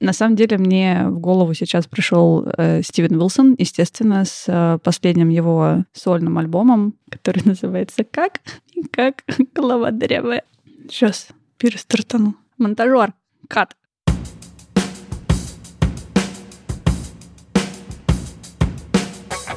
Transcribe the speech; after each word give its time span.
На 0.00 0.12
самом 0.12 0.36
деле 0.36 0.58
мне 0.58 1.08
в 1.08 1.18
голову 1.18 1.54
сейчас 1.54 1.86
пришел 1.86 2.46
э, 2.56 2.82
Стивен 2.82 3.20
Уилсон, 3.20 3.56
естественно, 3.58 4.24
с 4.24 4.44
э, 4.46 4.78
последним 4.84 5.28
его 5.28 5.84
сольным 5.92 6.38
альбомом, 6.38 6.94
который 7.10 7.42
называется 7.44 8.04
«Как?» 8.04 8.40
«Как?» 8.92 9.24
Голова 9.54 9.90
дырявая. 9.90 10.44
Сейчас 10.88 11.28
перестартану. 11.56 12.36
Монтажер. 12.58 13.12
Кат. 13.48 13.74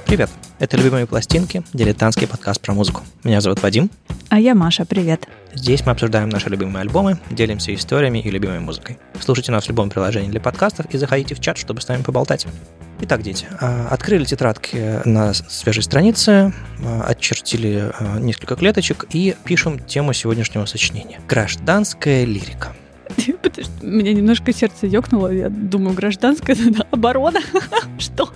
Привет! 0.08 0.30
Это 0.62 0.78
«Любимые 0.78 1.08
пластинки»— 1.08 1.64
дилетантский 1.74 2.28
подкаст 2.28 2.62
про 2.62 2.76
музыку. 2.76 3.02
Меня 3.24 3.42
зовут 3.42 3.64
Вадим. 3.64 3.90
А 4.30 4.40
я 4.40 4.54
Маша, 4.54 4.86
привет. 4.86 5.28
Здесь 5.56 5.84
мы 5.88 5.92
обсуждаем 5.92 6.30
наши 6.30 6.50
любимые 6.50 6.82
альбомы, 6.82 7.18
делимся 7.32 7.74
историями 7.74 8.20
и 8.20 8.30
любимой 8.30 8.60
музыкой. 8.60 9.00
Слушайте 9.20 9.52
нас 9.52 9.66
в 9.66 9.70
любом 9.70 9.90
приложении 9.90 10.30
для 10.30 10.40
подкастов 10.40 10.86
и 10.92 11.00
заходите 11.00 11.34
в 11.34 11.40
чат, 11.40 11.58
чтобы 11.58 11.82
с 11.82 11.88
нами 11.88 12.04
поболтать. 12.04 12.46
Итак, 13.02 13.24
дети, 13.24 13.48
а, 13.60 13.88
открыли 13.90 14.24
тетрадки 14.24 15.02
на 15.04 15.34
свежей 15.34 15.82
странице, 15.82 16.54
а, 16.86 17.06
отчертили 17.08 17.92
а, 18.00 18.20
несколько 18.20 18.56
клеточек 18.56 19.08
и 19.14 19.36
пишем 19.44 19.80
тему 19.80 20.14
сегодняшнего 20.14 20.68
сочинения. 20.68 21.22
Гражданская 21.28 22.24
лирика. 22.24 22.76
Потому 23.42 23.66
что 23.66 23.86
меня 23.86 24.14
немножко 24.14 24.54
сердце 24.54 24.88
ёкнуло. 24.88 25.30
Я 25.30 25.50
думаю, 25.50 25.96
гражданская 25.96 26.58
оборона. 26.92 27.40
Что? 28.00 28.30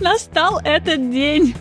Настал 0.00 0.60
этот 0.64 1.10
день. 1.10 1.54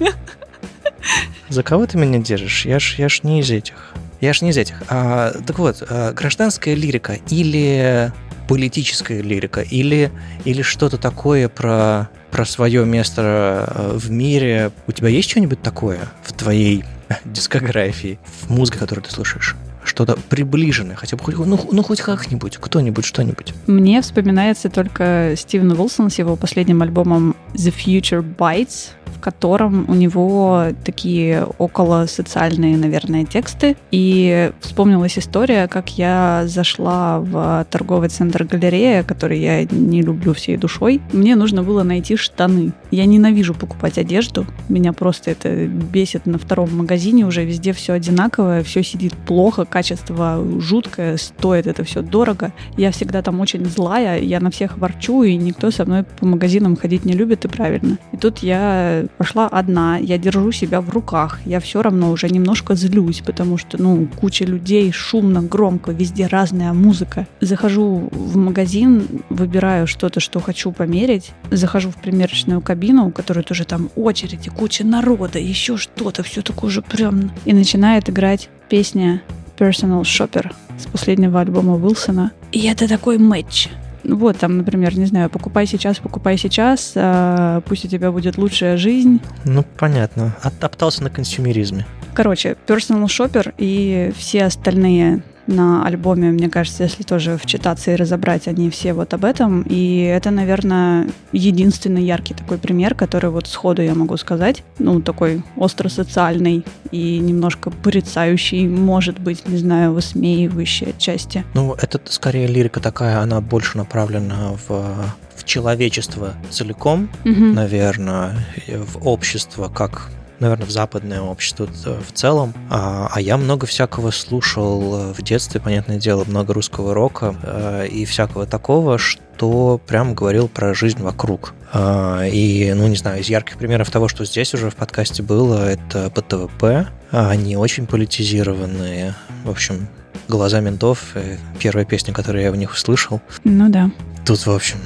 За 1.49 1.63
кого 1.63 1.85
ты 1.85 1.97
меня 1.97 2.19
держишь? 2.19 2.65
Я 2.65 2.79
ж, 2.79 2.95
я 2.97 3.09
ж 3.09 3.21
не 3.23 3.39
из 3.39 3.51
этих. 3.51 3.93
Я 4.19 4.33
ж 4.33 4.41
не 4.41 4.49
из 4.49 4.57
этих. 4.57 4.81
А, 4.89 5.31
так 5.45 5.59
вот, 5.59 5.83
а, 5.87 6.11
гражданская 6.13 6.75
лирика 6.75 7.17
или 7.29 8.11
политическая 8.47 9.21
лирика, 9.21 9.61
или, 9.61 10.11
или 10.45 10.61
что-то 10.61 10.97
такое 10.97 11.49
про, 11.49 12.09
про 12.31 12.45
свое 12.45 12.85
место 12.85 13.21
а, 13.21 13.97
в 13.97 14.09
мире. 14.09 14.71
У 14.87 14.91
тебя 14.91 15.09
есть 15.09 15.29
что-нибудь 15.29 15.61
такое 15.61 15.99
в 16.23 16.33
твоей 16.33 16.83
дискографии, 17.25 18.19
в 18.41 18.49
музыке, 18.49 18.79
которую 18.79 19.05
ты 19.05 19.11
слушаешь? 19.11 19.55
Что-то 19.87 20.17
приближенное, 20.29 20.95
хотя 20.95 21.17
бы 21.17 21.23
хоть, 21.23 21.37
ну, 21.37 21.59
ну 21.71 21.83
хоть 21.83 22.01
как-нибудь, 22.01 22.57
кто-нибудь, 22.57 23.05
что-нибудь. 23.05 23.53
Мне 23.67 24.01
вспоминается 24.01 24.69
только 24.69 25.33
Стивен 25.35 25.71
Уилсон 25.71 26.09
с 26.09 26.19
его 26.19 26.35
последним 26.35 26.81
альбомом 26.81 27.35
The 27.53 27.73
Future 27.73 28.23
Bites, 28.23 28.91
в 29.07 29.19
котором 29.19 29.85
у 29.87 29.93
него 29.93 30.67
такие 30.83 31.45
около 31.57 32.05
социальные, 32.07 32.77
наверное, 32.77 33.25
тексты. 33.25 33.75
И 33.91 34.51
вспомнилась 34.59 35.17
история, 35.17 35.67
как 35.67 35.97
я 35.97 36.43
зашла 36.45 37.19
в 37.19 37.65
торговый 37.69 38.09
центр 38.09 38.43
галерея, 38.43 39.03
который 39.03 39.39
я 39.39 39.63
не 39.65 40.01
люблю 40.01 40.33
всей 40.33 40.57
душой. 40.57 41.01
Мне 41.11 41.35
нужно 41.35 41.63
было 41.63 41.83
найти 41.83 42.15
штаны. 42.15 42.73
Я 42.91 43.05
ненавижу 43.05 43.53
покупать 43.53 43.97
одежду. 43.97 44.45
Меня 44.69 44.93
просто 44.93 45.31
это 45.31 45.65
бесит 45.67 46.25
на 46.25 46.37
втором 46.37 46.75
магазине. 46.75 47.25
Уже 47.25 47.45
везде 47.45 47.73
все 47.73 47.93
одинаковое, 47.93 48.63
все 48.63 48.83
сидит 48.83 49.13
плохо, 49.13 49.65
качество 49.65 50.43
жуткое, 50.59 51.17
стоит 51.17 51.67
это 51.67 51.83
все 51.83 52.01
дорого. 52.01 52.53
Я 52.77 52.91
всегда 52.91 53.21
там 53.21 53.39
очень 53.39 53.65
злая, 53.65 54.19
я 54.19 54.39
на 54.39 54.51
всех 54.51 54.77
ворчу, 54.77 55.23
и 55.23 55.35
никто 55.35 55.71
со 55.71 55.85
мной 55.85 56.03
по 56.03 56.25
магазинам 56.25 56.75
ходить 56.75 57.05
не 57.05 57.13
любит, 57.13 57.45
и 57.45 57.47
правильно. 57.47 57.97
И 58.11 58.17
тут 58.17 58.39
я 58.39 58.96
пошла 59.17 59.47
одна, 59.47 59.97
я 59.97 60.17
держу 60.17 60.51
себя 60.51 60.81
в 60.81 60.89
руках, 60.89 61.39
я 61.45 61.59
все 61.59 61.81
равно 61.81 62.11
уже 62.11 62.29
немножко 62.29 62.75
злюсь, 62.75 63.21
потому 63.25 63.57
что, 63.57 63.81
ну, 63.81 64.07
куча 64.19 64.45
людей, 64.45 64.91
шумно, 64.91 65.41
громко, 65.41 65.91
везде 65.91 66.27
разная 66.27 66.73
музыка. 66.73 67.27
Захожу 67.41 68.09
в 68.11 68.37
магазин, 68.37 69.07
выбираю 69.29 69.87
что-то, 69.87 70.19
что 70.19 70.39
хочу 70.39 70.71
померить, 70.71 71.31
захожу 71.51 71.91
в 71.91 71.95
примерочную 71.95 72.61
кабину, 72.61 73.07
у 73.07 73.11
которой 73.11 73.43
тоже 73.43 73.65
там 73.65 73.89
очереди, 73.95 74.49
куча 74.49 74.85
народа, 74.85 75.39
еще 75.39 75.77
что-то, 75.77 76.23
все 76.23 76.41
такое 76.41 76.69
же 76.69 76.81
прям... 76.81 77.31
И 77.45 77.53
начинает 77.53 78.09
играть 78.09 78.49
песня 78.69 79.21
Personal 79.57 80.01
Shopper 80.01 80.51
с 80.77 80.85
последнего 80.85 81.39
альбома 81.39 81.75
Уилсона. 81.75 82.31
И 82.51 82.67
это 82.67 82.87
такой 82.87 83.17
матч 83.17 83.69
вот, 84.07 84.37
там, 84.37 84.57
например, 84.57 84.97
не 84.97 85.05
знаю, 85.05 85.29
покупай 85.29 85.65
сейчас, 85.67 85.97
покупай 85.97 86.37
сейчас, 86.37 86.93
а, 86.95 87.61
пусть 87.61 87.85
у 87.85 87.87
тебя 87.87 88.11
будет 88.11 88.37
лучшая 88.37 88.77
жизнь. 88.77 89.21
Ну, 89.45 89.63
понятно. 89.77 90.35
Оттоптался 90.41 91.03
на 91.03 91.09
консюмеризме. 91.09 91.85
Короче, 92.13 92.55
Personal 92.65 93.05
Shopper 93.05 93.53
и 93.57 94.11
все 94.17 94.45
остальные 94.45 95.21
на 95.47 95.85
альбоме, 95.85 96.31
мне 96.31 96.49
кажется, 96.49 96.83
если 96.83 97.03
тоже 97.03 97.37
вчитаться 97.37 97.91
и 97.91 97.95
разобрать, 97.95 98.47
они 98.47 98.69
все 98.69 98.93
вот 98.93 99.13
об 99.13 99.25
этом. 99.25 99.63
И 99.63 100.01
это, 100.01 100.31
наверное, 100.31 101.07
единственный 101.31 102.03
яркий 102.03 102.33
такой 102.33 102.57
пример, 102.57 102.95
который 102.95 103.29
вот 103.29 103.47
сходу 103.47 103.81
я 103.81 103.95
могу 103.95 104.17
сказать. 104.17 104.63
Ну, 104.79 105.01
такой 105.01 105.43
остро-социальный 105.55 106.65
и 106.91 107.19
немножко 107.19 107.71
порицающий, 107.71 108.67
может 108.67 109.19
быть, 109.19 109.47
не 109.47 109.57
знаю, 109.57 109.93
высмеивающий 109.93 110.89
отчасти. 110.89 111.43
Ну, 111.53 111.73
это 111.73 111.99
скорее 112.05 112.47
лирика 112.47 112.79
такая, 112.79 113.19
она 113.19 113.41
больше 113.41 113.77
направлена 113.77 114.53
в 114.67 114.95
в 115.37 115.43
человечество 115.43 116.33
целиком, 116.49 117.09
угу. 117.23 117.31
наверное, 117.31 118.35
в 118.67 119.07
общество 119.07 119.69
как 119.69 120.09
наверное, 120.39 120.65
в 120.67 120.71
западное 120.71 121.21
общество 121.21 121.67
в 121.67 122.11
целом. 122.13 122.53
А, 122.69 123.09
а 123.11 123.21
я 123.21 123.37
много 123.37 123.65
всякого 123.65 124.11
слушал 124.11 125.13
в 125.13 125.21
детстве, 125.21 125.59
понятное 125.59 125.97
дело, 125.97 126.23
много 126.25 126.53
русского 126.53 126.93
рока 126.93 127.35
э, 127.43 127.87
и 127.87 128.05
всякого 128.05 128.45
такого, 128.45 128.97
что 128.97 129.79
прям 129.85 130.13
говорил 130.13 130.47
про 130.47 130.73
жизнь 130.73 131.01
вокруг. 131.01 131.53
А, 131.73 132.23
и, 132.25 132.73
ну, 132.73 132.87
не 132.87 132.95
знаю, 132.95 133.21
из 133.21 133.29
ярких 133.29 133.57
примеров 133.57 133.89
того, 133.91 134.07
что 134.07 134.25
здесь 134.25 134.53
уже 134.53 134.69
в 134.69 134.75
подкасте 134.75 135.23
было, 135.23 135.69
это 135.69 136.09
ПТВП. 136.09 136.87
Они 137.11 137.55
очень 137.55 137.87
политизированные. 137.87 139.15
В 139.43 139.49
общем, 139.49 139.87
«Глаза 140.27 140.59
ментов», 140.59 141.15
первая 141.59 141.85
песня, 141.85 142.13
которую 142.13 142.43
я 142.43 142.51
в 142.51 142.55
них 142.55 142.73
услышал. 142.73 143.21
Ну 143.43 143.69
да. 143.69 143.89
Тут, 144.27 144.45
в 144.45 144.51
общем, 144.51 144.77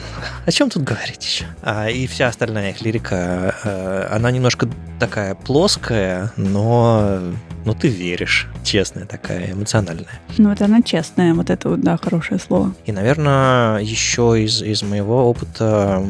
о 0.45 0.51
чем 0.51 0.69
тут 0.69 0.83
говорить 0.83 1.25
еще? 1.25 1.45
А, 1.63 1.89
и 1.89 2.05
вся 2.05 2.27
остальная 2.27 2.69
их 2.69 2.81
лирика, 2.83 3.55
а, 3.63 4.07
она 4.11 4.29
немножко 4.29 4.69
такая 4.99 5.33
плоская, 5.33 6.31
но, 6.37 7.19
но 7.65 7.73
ты 7.73 7.87
веришь. 7.87 8.47
Честная 8.63 9.07
такая, 9.07 9.53
эмоциональная. 9.53 10.21
Ну, 10.37 10.49
вот 10.49 10.61
она 10.61 10.83
честная, 10.83 11.33
вот 11.33 11.49
это 11.49 11.69
вот, 11.69 11.81
да, 11.81 11.97
хорошее 11.97 12.39
слово. 12.39 12.75
И, 12.85 12.91
наверное, 12.91 13.79
еще 13.79 14.39
из, 14.43 14.61
из 14.61 14.83
моего 14.83 15.27
опыта 15.27 16.05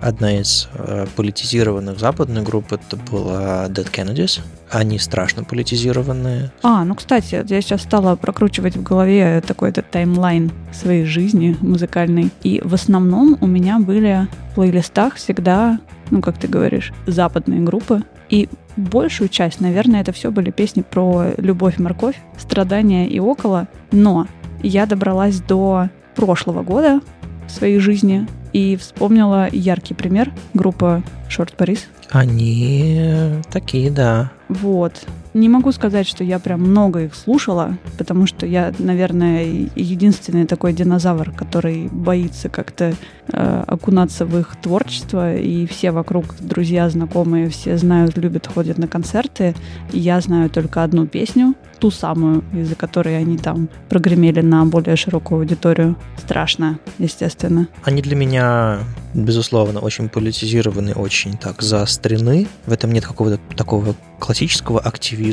Одна 0.00 0.40
из 0.40 0.68
э, 0.74 1.06
политизированных 1.16 1.98
западных 1.98 2.44
групп 2.44 2.72
это 2.72 2.96
была 2.96 3.66
Dead 3.66 3.90
Kennedys. 3.90 4.40
Они 4.70 4.98
страшно 4.98 5.42
политизированные. 5.42 6.52
А, 6.62 6.84
ну, 6.84 6.94
кстати, 6.94 7.44
я 7.48 7.60
сейчас 7.60 7.82
стала 7.82 8.16
прокручивать 8.16 8.76
в 8.76 8.82
голове 8.82 9.42
такой 9.46 9.70
этот 9.70 9.90
таймлайн 9.90 10.52
своей 10.72 11.04
жизни 11.04 11.56
музыкальной. 11.60 12.30
И 12.42 12.60
в 12.62 12.74
основном 12.74 13.38
у 13.40 13.46
меня 13.46 13.78
были 13.78 14.28
в 14.50 14.54
плейлистах 14.56 15.14
всегда, 15.14 15.80
ну, 16.10 16.20
как 16.20 16.38
ты 16.38 16.46
говоришь, 16.46 16.92
западные 17.06 17.60
группы. 17.60 18.02
И 18.28 18.48
большую 18.76 19.28
часть, 19.28 19.60
наверное, 19.60 20.02
это 20.02 20.12
все 20.12 20.30
были 20.30 20.50
песни 20.50 20.82
про 20.82 21.32
любовь, 21.38 21.78
морковь, 21.78 22.16
страдания 22.38 23.08
и 23.08 23.18
около. 23.18 23.68
Но 23.92 24.26
я 24.62 24.86
добралась 24.86 25.40
до 25.40 25.88
прошлого 26.14 26.62
года 26.62 27.00
в 27.46 27.50
своей 27.50 27.78
жизни, 27.78 28.26
и 28.52 28.76
вспомнила 28.76 29.48
яркий 29.52 29.94
пример 29.94 30.32
группа 30.54 31.02
Short 31.28 31.56
Paris. 31.56 31.80
Они 32.10 33.42
такие, 33.50 33.90
да. 33.90 34.30
Вот. 34.48 35.06
Не 35.36 35.50
могу 35.50 35.70
сказать, 35.70 36.06
что 36.06 36.24
я 36.24 36.38
прям 36.38 36.62
много 36.62 37.02
их 37.02 37.14
слушала, 37.14 37.76
потому 37.98 38.24
что 38.26 38.46
я, 38.46 38.72
наверное, 38.78 39.44
единственный 39.76 40.46
такой 40.46 40.72
динозавр, 40.72 41.30
который 41.30 41.88
боится 41.88 42.48
как-то 42.48 42.94
э, 43.30 43.64
окунаться 43.66 44.24
в 44.24 44.38
их 44.38 44.56
творчество, 44.62 45.36
и 45.36 45.66
все 45.66 45.90
вокруг, 45.90 46.24
друзья, 46.40 46.88
знакомые, 46.88 47.50
все 47.50 47.76
знают, 47.76 48.16
любят, 48.16 48.46
ходят 48.46 48.78
на 48.78 48.88
концерты. 48.88 49.54
И 49.92 49.98
я 49.98 50.22
знаю 50.22 50.48
только 50.48 50.82
одну 50.82 51.06
песню, 51.06 51.54
ту 51.80 51.90
самую, 51.90 52.42
из-за 52.54 52.74
которой 52.74 53.18
они 53.18 53.36
там 53.36 53.68
прогремели 53.90 54.40
на 54.40 54.64
более 54.64 54.96
широкую 54.96 55.40
аудиторию. 55.40 55.96
Страшно, 56.16 56.78
естественно. 56.98 57.68
Они 57.84 58.00
для 58.00 58.16
меня, 58.16 58.78
безусловно, 59.12 59.80
очень 59.80 60.08
политизированы, 60.08 60.94
очень 60.94 61.36
так 61.36 61.60
заострены. 61.60 62.46
В 62.64 62.72
этом 62.72 62.90
нет 62.90 63.04
какого-то 63.04 63.38
такого 63.54 63.94
классического 64.18 64.80
активизма 64.80 65.25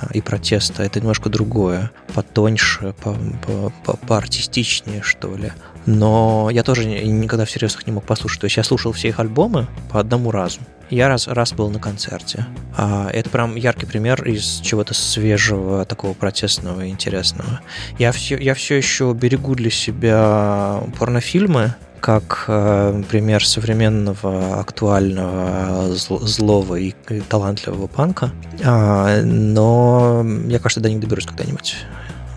а, 0.00 0.12
и 0.12 0.20
протеста. 0.20 0.82
Это 0.82 1.00
немножко 1.00 1.28
другое, 1.28 1.90
потоньше, 2.14 2.94
по, 3.02 3.14
по, 3.14 3.72
по, 3.84 3.96
поартистичнее, 3.96 5.02
что 5.02 5.34
ли. 5.36 5.52
Но 5.86 6.48
я 6.52 6.62
тоже 6.62 6.84
никогда 6.84 7.44
всерьез 7.44 7.74
их 7.74 7.86
не 7.86 7.92
мог 7.92 8.04
послушать. 8.04 8.40
То 8.40 8.44
есть 8.46 8.56
я 8.56 8.64
слушал 8.64 8.92
все 8.92 9.08
их 9.08 9.20
альбомы 9.20 9.66
по 9.90 9.98
одному 10.00 10.30
разу. 10.30 10.60
Я 10.90 11.08
раз, 11.08 11.26
раз 11.26 11.54
был 11.54 11.70
на 11.70 11.78
концерте. 11.78 12.46
А, 12.76 13.08
это 13.10 13.30
прям 13.30 13.56
яркий 13.56 13.86
пример 13.86 14.22
из 14.24 14.60
чего-то 14.60 14.92
свежего, 14.92 15.84
такого 15.86 16.12
протестного, 16.12 16.86
интересного. 16.88 17.60
Я 17.98 18.12
все, 18.12 18.36
я 18.36 18.54
все 18.54 18.74
еще 18.74 19.12
берегу 19.14 19.54
для 19.54 19.70
себя 19.70 20.82
порнофильмы, 20.98 21.74
как 22.02 22.46
э, 22.48 23.02
пример 23.08 23.46
современного, 23.46 24.58
актуального, 24.60 25.94
злого 25.94 26.74
и 26.74 26.92
талантливого 27.28 27.86
панка. 27.86 28.32
А, 28.64 29.22
но 29.22 30.26
я, 30.48 30.58
кажется, 30.58 30.80
до 30.80 30.90
них 30.90 31.00
доберусь 31.00 31.26
когда-нибудь. 31.26 31.76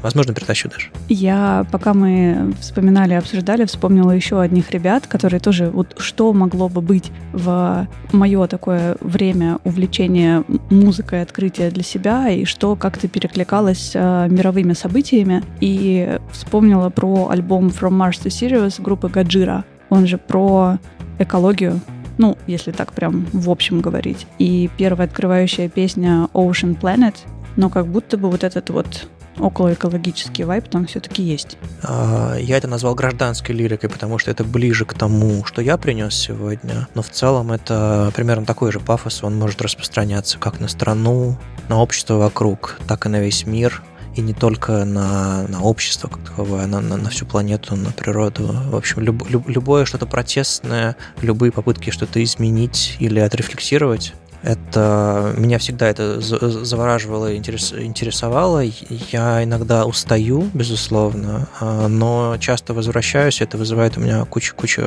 Возможно, 0.06 0.36
перетащу 0.36 0.70
даже. 0.70 0.90
Я, 1.10 1.66
пока 1.72 1.96
мы 1.96 2.54
вспоминали, 2.60 3.16
обсуждали, 3.16 3.66
вспомнила 3.66 4.12
еще 4.12 4.40
одних 4.40 4.70
ребят, 4.70 5.08
которые 5.08 5.40
тоже, 5.40 5.72
вот 5.72 5.96
что 5.98 6.32
могло 6.32 6.70
бы 6.70 6.82
быть 6.82 7.12
в 7.34 7.88
мое 8.12 8.46
такое 8.46 8.98
время 9.00 9.58
увлечения 9.64 10.44
музыкой, 10.70 11.24
открытия 11.24 11.72
для 11.72 11.82
себя, 11.82 12.30
и 12.30 12.46
что 12.46 12.76
как-то 12.76 13.08
перекликалось 13.08 13.94
э, 13.96 14.28
мировыми 14.30 14.74
событиями. 14.74 15.42
И 15.60 16.20
вспомнила 16.32 16.92
про 16.92 17.30
альбом 17.30 17.70
From 17.70 17.98
Mars 17.98 18.24
to 18.24 18.28
Sirius 18.28 18.80
группы 18.80 19.10
Гаджира. 19.10 19.66
Он 19.90 20.06
же 20.06 20.20
про 20.20 20.78
экологию, 21.18 21.82
ну, 22.20 22.38
если 22.46 22.72
так 22.72 22.94
прям 22.94 23.26
в 23.34 23.50
общем 23.50 23.82
говорить. 23.82 24.28
И 24.38 24.70
первая 24.78 25.08
открывающая 25.08 25.68
песня 25.68 26.30
Ocean 26.36 26.80
Planet, 26.80 27.16
но 27.56 27.72
как 27.72 27.88
будто 27.88 28.20
бы 28.20 28.30
вот 28.30 28.44
этот 28.44 28.70
вот 28.70 29.08
около 29.40 29.74
экологический 29.74 30.44
вайп 30.44 30.68
там 30.68 30.86
все-таки 30.86 31.24
есть. 31.24 31.58
А, 31.84 32.36
я 32.36 32.58
это 32.58 32.68
назвал 32.68 32.96
гражданской 32.96 33.56
лирикой, 33.56 33.90
потому 33.90 34.18
что 34.18 34.32
это 34.32 34.44
ближе 34.44 34.86
к 34.86 34.94
тому, 34.94 35.44
что 35.46 35.62
я 35.62 35.78
принес 35.78 36.16
сегодня. 36.16 36.88
Но 36.96 37.02
в 37.02 37.10
целом 37.10 37.52
это 37.52 38.12
примерно 38.16 38.46
такой 38.46 38.72
же 38.72 38.80
пафос. 38.80 39.24
Он 39.24 39.38
может 39.38 39.62
распространяться 39.62 40.38
как 40.38 40.60
на 40.60 40.68
страну, 40.68 41.38
на 41.70 41.80
общество 41.80 42.16
вокруг, 42.16 42.80
так 42.88 43.06
и 43.06 43.10
на 43.10 43.20
весь 43.20 43.46
мир. 43.46 43.84
И 44.16 44.22
не 44.22 44.34
только 44.34 44.86
на, 44.86 45.46
на 45.50 45.62
общество 45.62 46.08
как 46.08 46.24
таковое, 46.24 46.66
на, 46.68 46.80
на, 46.80 46.96
на 46.96 47.10
всю 47.10 47.26
планету, 47.26 47.76
на 47.76 47.92
природу. 47.92 48.48
В 48.70 48.76
общем, 48.76 49.02
люб, 49.02 49.30
люб, 49.30 49.50
любое 49.50 49.84
что-то 49.84 50.06
протестное, 50.06 50.96
любые 51.22 51.52
попытки 51.52 51.90
что-то 51.90 52.24
изменить 52.24 52.96
или 53.00 53.20
отрефлексировать, 53.20 54.14
это 54.46 55.34
меня 55.38 55.58
всегда 55.58 55.88
это 55.88 56.22
завораживало 56.22 57.34
и 57.34 57.38
интересовало. 57.38 58.64
Я 59.12 59.44
иногда 59.44 59.86
устаю, 59.86 60.50
безусловно, 60.54 61.50
а, 61.60 61.88
но 61.88 62.38
часто 62.40 62.74
возвращаюсь. 62.74 63.42
Это 63.42 63.58
вызывает 63.58 63.98
у 63.98 64.02
меня 64.02 64.24
кучу-кучу 64.26 64.82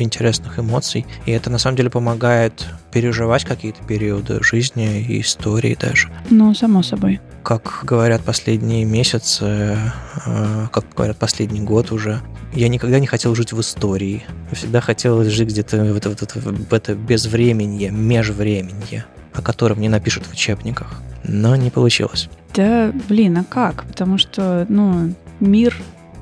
интересных 0.00 0.58
эмоций. 0.58 1.06
И 1.26 1.30
это 1.30 1.48
на 1.48 1.58
самом 1.58 1.76
деле 1.76 1.90
помогает 1.90 2.66
переживать 2.90 3.44
какие-то 3.44 3.84
периоды 3.84 4.42
жизни 4.42 5.00
и 5.00 5.20
истории 5.20 5.76
даже. 5.80 6.10
Ну, 6.30 6.52
само 6.54 6.82
собой. 6.82 7.20
Как 7.44 7.80
говорят 7.82 8.22
последние 8.22 8.86
месяцы, 8.86 9.76
а, 10.24 10.66
как 10.72 10.86
говорят 10.96 11.18
последний 11.18 11.60
год 11.60 11.92
уже, 11.92 12.22
я 12.54 12.68
никогда 12.68 12.98
не 12.98 13.06
хотел 13.06 13.34
жить 13.34 13.52
в 13.52 13.60
истории. 13.60 14.24
Всегда 14.52 14.80
хотел 14.80 15.22
жить 15.24 15.50
где-то 15.50 15.84
в 15.84 15.96
это, 15.96 16.08
в 16.08 16.22
это, 16.22 16.40
в 16.40 16.72
это 16.72 16.94
безвременье, 16.94 17.90
межвременье, 17.90 19.04
о 19.34 19.42
котором 19.42 19.82
не 19.82 19.90
напишут 19.90 20.24
в 20.24 20.32
учебниках. 20.32 21.02
Но 21.22 21.54
не 21.54 21.68
получилось. 21.68 22.30
Да, 22.54 22.90
блин, 23.10 23.36
а 23.36 23.44
как? 23.44 23.84
Потому 23.84 24.16
что, 24.16 24.64
ну, 24.70 25.14
мир 25.40 25.76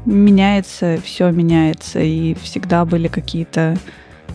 меняется, 0.05 0.99
все 1.05 1.31
меняется, 1.31 2.01
и 2.01 2.35
всегда 2.43 2.85
были 2.85 3.07
какие-то 3.07 3.77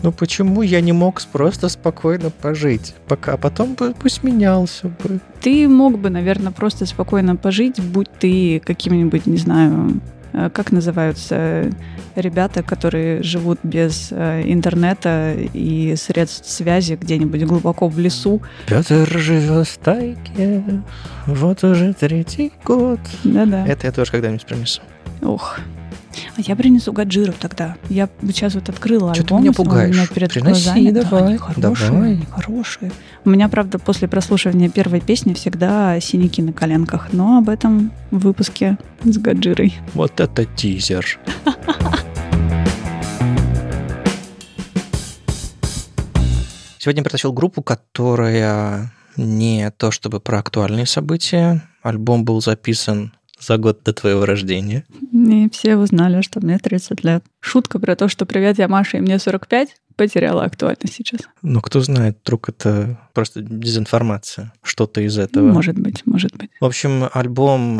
ну 0.02 0.12
почему 0.12 0.62
я 0.62 0.80
не 0.80 0.92
мог 0.92 1.20
просто 1.32 1.68
спокойно 1.68 2.30
пожить, 2.30 2.94
пока 3.06 3.34
а 3.34 3.36
потом 3.36 3.74
бы 3.74 3.94
пусть 3.98 4.22
менялся 4.22 4.88
бы? 4.88 5.20
Ты 5.40 5.68
мог 5.68 5.98
бы, 5.98 6.10
наверное, 6.10 6.52
просто 6.52 6.86
спокойно 6.86 7.36
пожить, 7.36 7.80
будь 7.80 8.10
ты 8.18 8.60
каким-нибудь, 8.64 9.26
не 9.26 9.36
знаю, 9.36 10.00
Э, 10.32 10.50
как 10.52 10.72
называются 10.72 11.70
ребята, 12.14 12.62
которые 12.62 13.22
живут 13.22 13.58
без 13.62 14.08
э, 14.10 14.42
интернета 14.44 15.34
и 15.52 15.94
средств 15.96 16.50
связи 16.50 16.94
где-нибудь 17.00 17.44
глубоко 17.44 17.88
в 17.88 17.98
лесу. 17.98 18.42
Петр 18.66 19.08
живет 19.18 19.68
в 19.68 19.78
тайге, 19.78 20.62
вот 21.26 21.64
уже 21.64 21.94
третий 21.94 22.52
год. 22.64 23.00
Да-да. 23.24 23.66
Это 23.66 23.86
я 23.86 23.92
тоже 23.92 24.12
когда-нибудь 24.12 24.46
принесу. 24.46 24.82
Ох, 25.22 25.58
а 26.36 26.40
я 26.40 26.56
принесу 26.56 26.92
гаджиру 26.92 27.32
тогда. 27.38 27.76
Я 27.88 28.08
сейчас 28.26 28.54
вот 28.54 28.68
открыла 28.68 29.14
Что 29.14 29.22
альбом. 29.22 29.38
Ты 29.38 29.42
меня 29.42 29.52
пугаешь? 29.52 29.94
У 29.94 29.98
меня 29.98 30.06
перед 30.06 30.32
Приноси, 30.32 30.64
глазами. 30.64 30.90
давай. 30.90 31.20
Да, 31.22 31.26
они 31.26 31.36
хорошие, 31.38 31.90
давай. 31.90 32.12
они 32.12 32.26
хорошие. 32.30 32.92
У 33.24 33.30
меня, 33.30 33.48
правда, 33.48 33.78
после 33.78 34.08
прослушивания 34.08 34.68
первой 34.68 35.00
песни 35.00 35.34
всегда 35.34 35.98
синяки 36.00 36.42
на 36.42 36.52
коленках. 36.52 37.12
Но 37.12 37.38
об 37.38 37.48
этом 37.48 37.92
в 38.10 38.18
выпуске 38.18 38.78
с 39.04 39.18
гаджирой. 39.18 39.74
Вот 39.94 40.20
это 40.20 40.44
тизер. 40.44 41.18
Сегодня 46.78 47.02
притащил 47.02 47.32
группу, 47.32 47.62
которая 47.62 48.92
не 49.16 49.70
то 49.72 49.90
чтобы 49.90 50.20
про 50.20 50.38
актуальные 50.38 50.86
события. 50.86 51.62
Альбом 51.82 52.24
был 52.24 52.40
записан 52.40 53.12
за 53.40 53.56
год 53.58 53.82
до 53.84 53.92
твоего 53.92 54.24
рождения. 54.24 54.84
И 55.12 55.48
все 55.50 55.76
узнали, 55.76 56.22
что 56.22 56.40
мне 56.40 56.58
30 56.58 57.04
лет. 57.04 57.24
Шутка 57.40 57.78
про 57.78 57.96
то, 57.96 58.08
что 58.08 58.26
«Привет, 58.26 58.58
я 58.58 58.68
Маша, 58.68 58.98
и 58.98 59.00
мне 59.00 59.16
45» 59.16 59.68
потеряла 59.96 60.44
актуальность 60.44 60.94
сейчас. 60.94 61.20
Ну, 61.42 61.60
кто 61.60 61.80
знает, 61.80 62.18
вдруг 62.22 62.48
это 62.48 62.98
просто 63.14 63.40
дезинформация, 63.42 64.52
что-то 64.62 65.00
из 65.00 65.18
этого. 65.18 65.52
Может 65.52 65.76
быть, 65.76 66.06
может 66.06 66.36
быть. 66.36 66.50
В 66.60 66.64
общем, 66.64 67.08
альбом 67.12 67.78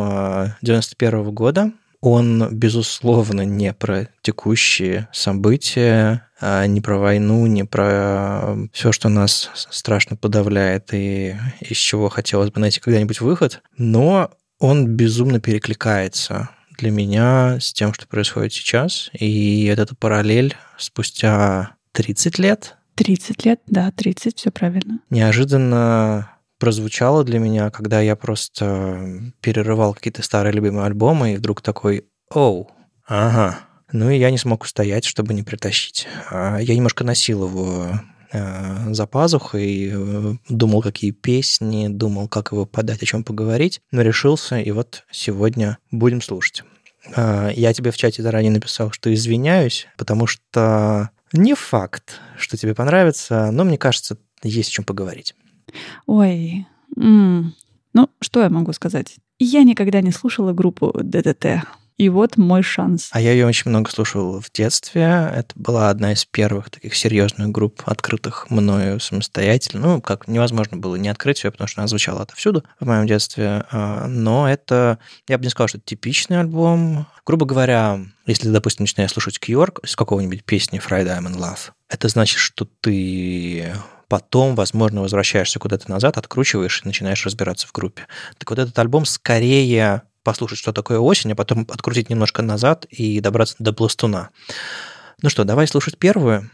91 0.60 1.20
-го 1.20 1.31
года, 1.31 1.72
он, 2.00 2.49
безусловно, 2.52 3.43
не 3.43 3.72
про 3.72 4.08
текущие 4.22 5.08
события, 5.12 6.28
а 6.40 6.66
не 6.66 6.81
про 6.81 6.99
войну, 6.99 7.46
не 7.46 7.64
про 7.64 8.56
все, 8.72 8.93
что 8.93 9.08
нас 9.08 9.50
страшно 9.55 10.16
подавляет 10.16 10.94
и 10.94 11.37
из 11.60 11.76
чего 11.76 12.08
хотелось 12.08 12.50
бы 12.50 12.60
найти 12.60 12.81
когда-нибудь 12.81 13.20
выход, 13.20 13.62
но 13.76 14.31
он 14.58 14.87
безумно 14.87 15.40
перекликается 15.40 16.50
для 16.76 16.90
меня 16.90 17.58
с 17.60 17.72
тем, 17.72 17.93
что 17.93 18.06
происходит 18.06 18.52
сейчас. 18.52 19.10
И 19.12 19.64
это 19.66 19.94
параллель 19.94 20.56
спустя 20.76 21.75
30 21.93 22.38
лет. 22.38 22.76
30 22.94 23.44
лет, 23.44 23.60
да, 23.66 23.93
30, 23.93 24.38
все 24.38 24.50
правильно. 24.50 25.00
Неожиданно 25.10 26.32
прозвучало 26.58 27.25
для 27.25 27.38
меня, 27.38 27.70
когда 27.70 28.00
я 28.00 28.16
просто 28.16 29.22
перерывал 29.40 29.94
какие-то 29.94 30.22
старые 30.22 30.52
любимые 30.52 30.87
альбомы, 30.87 31.34
и 31.34 31.37
вдруг 31.37 31.62
такой, 31.62 32.06
оу, 32.31 32.70
ага. 33.06 33.60
Ну 33.93 34.10
и 34.10 34.19
я 34.19 34.31
не 34.31 34.38
смог 34.38 34.64
устоять, 34.64 35.05
чтобы 35.05 35.32
не 35.32 35.43
притащить. 35.43 36.06
А 36.31 36.58
я 36.58 36.75
немножко 36.75 37.05
носил 37.05 37.49
его 37.49 38.00
Э, 38.31 38.93
за 38.93 39.06
пазухой, 39.06 39.91
э, 39.93 40.35
думал, 40.49 40.82
какие 40.82 41.13
песни, 41.13 41.89
думал, 41.89 42.29
как 42.29 42.53
его 42.53 42.67
подать, 42.67 43.03
о 43.03 43.06
чем 43.06 43.25
поговорить, 43.25 43.81
но 43.91 44.03
решился, 44.03 44.58
и 44.58 44.70
вот 44.70 45.05
сегодня 45.11 45.79
будем 45.91 46.20
слушать. 46.20 46.63
Э, 47.17 47.51
я 47.55 47.73
тебе 47.73 47.91
в 47.91 47.97
чате 47.97 48.23
заранее 48.23 48.53
написал, 48.53 48.93
что 48.93 49.13
извиняюсь, 49.13 49.87
потому 49.97 50.27
что 50.27 51.11
не 51.32 51.55
факт, 51.55 52.20
что 52.37 52.56
тебе 52.56 52.75
понравится, 52.75 53.51
но 53.51 53.65
мне 53.65 53.79
кажется, 53.79 54.19
есть 54.43 54.70
о 54.70 54.73
чем 54.73 54.85
поговорить. 54.85 55.35
Ой, 56.06 56.67
м-м. 56.97 57.55
ну 57.94 58.11
что 58.20 58.43
я 58.43 58.51
могу 58.51 58.73
сказать? 58.73 59.17
Я 59.39 59.63
никогда 59.63 60.01
не 60.01 60.11
слушала 60.11 60.53
группу 60.53 60.93
ДДТ. 61.03 61.63
И 61.98 62.08
вот 62.08 62.36
мой 62.36 62.62
шанс. 62.62 63.10
А 63.10 63.20
я 63.20 63.32
ее 63.32 63.44
очень 63.44 63.70
много 63.70 63.90
слушал 63.90 64.40
в 64.40 64.52
детстве. 64.52 65.32
Это 65.34 65.52
была 65.56 65.90
одна 65.90 66.12
из 66.12 66.24
первых 66.24 66.70
таких 66.70 66.94
серьезных 66.94 67.48
групп, 67.48 67.82
открытых 67.86 68.50
мною 68.50 69.00
самостоятельно. 69.00 69.81
Ну, 69.81 70.00
как 70.00 70.28
невозможно 70.28 70.76
было 70.76 70.94
не 70.94 71.08
открыть 71.08 71.43
ее, 71.43 71.50
потому 71.50 71.67
что 71.67 71.81
она 71.81 71.88
звучала 71.88 72.22
отовсюду 72.22 72.62
в 72.78 72.86
моем 72.86 73.08
детстве. 73.08 73.64
А, 73.72 74.06
но 74.06 74.48
это, 74.48 75.00
я 75.26 75.38
бы 75.38 75.44
не 75.44 75.50
сказал, 75.50 75.67
что 75.67 75.78
это 75.78 75.86
типичный 75.86 76.38
альбом. 76.38 77.06
Грубо 77.26 77.46
говоря, 77.46 78.00
если, 78.26 78.48
допустим, 78.48 78.84
начинаешь 78.84 79.10
слушать 79.10 79.40
Кьорк 79.40 79.81
с 79.84 79.96
какого-нибудь 79.96 80.44
песни 80.44 80.81
Friday 80.81 81.19
I'm 81.19 81.26
in 81.26 81.36
Love, 81.36 81.72
это 81.88 82.08
значит, 82.08 82.38
что 82.38 82.69
ты 82.81 83.74
потом, 84.06 84.55
возможно, 84.55 85.02
возвращаешься 85.02 85.58
куда-то 85.58 85.90
назад, 85.90 86.17
откручиваешь 86.17 86.82
и 86.82 86.86
начинаешь 86.86 87.26
разбираться 87.26 87.67
в 87.67 87.72
группе. 87.72 88.06
Так 88.38 88.50
вот 88.50 88.60
этот 88.60 88.78
альбом 88.78 89.05
скорее 89.05 90.02
послушать, 90.29 90.58
что 90.58 90.75
такое 90.75 90.99
осень, 90.99 91.32
а 91.32 91.35
потом 91.35 91.67
открутить 91.70 92.11
немножко 92.11 92.43
назад 92.43 92.85
и 92.91 93.19
добраться 93.20 93.56
до 93.58 93.73
пластуна. 93.73 94.29
Ну 95.23 95.31
что, 95.31 95.44
давай 95.44 95.67
слушать 95.67 95.97
первую. 95.97 96.51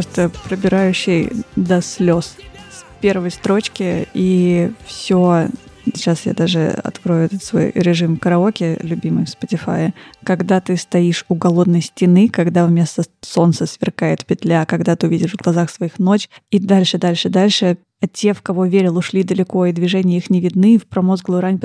Просто 0.00 0.30
пробирающий 0.48 1.30
до 1.56 1.82
слез 1.82 2.36
с 2.70 2.84
первой 3.02 3.30
строчки, 3.30 4.08
и 4.14 4.72
все 4.86 5.48
Сейчас 5.84 6.24
я 6.24 6.34
даже 6.34 6.68
открою 6.68 7.24
этот 7.24 7.42
свой 7.42 7.72
режим 7.74 8.16
караоке, 8.16 8.78
любимый 8.82 9.24
в 9.24 9.28
Spotify. 9.28 9.92
Когда 10.24 10.60
ты 10.60 10.76
стоишь 10.76 11.24
у 11.28 11.34
голодной 11.34 11.80
стены, 11.80 12.28
когда 12.28 12.66
вместо 12.66 13.02
солнца 13.22 13.66
сверкает 13.66 14.24
петля, 14.24 14.66
когда 14.66 14.94
ты 14.94 15.06
увидишь 15.06 15.32
в 15.32 15.42
глазах 15.42 15.68
своих 15.68 15.98
ночь, 15.98 16.28
и 16.50 16.58
дальше, 16.58 16.98
дальше, 16.98 17.28
дальше. 17.28 17.78
Те, 18.12 18.34
в 18.34 18.42
кого 18.42 18.66
верил, 18.66 18.98
ушли 18.98 19.24
далеко, 19.24 19.66
и 19.66 19.72
движения 19.72 20.18
их 20.18 20.30
не 20.30 20.40
видны, 20.40 20.78
в 20.78 20.86
промозглую 20.86 21.40
рань. 21.40 21.58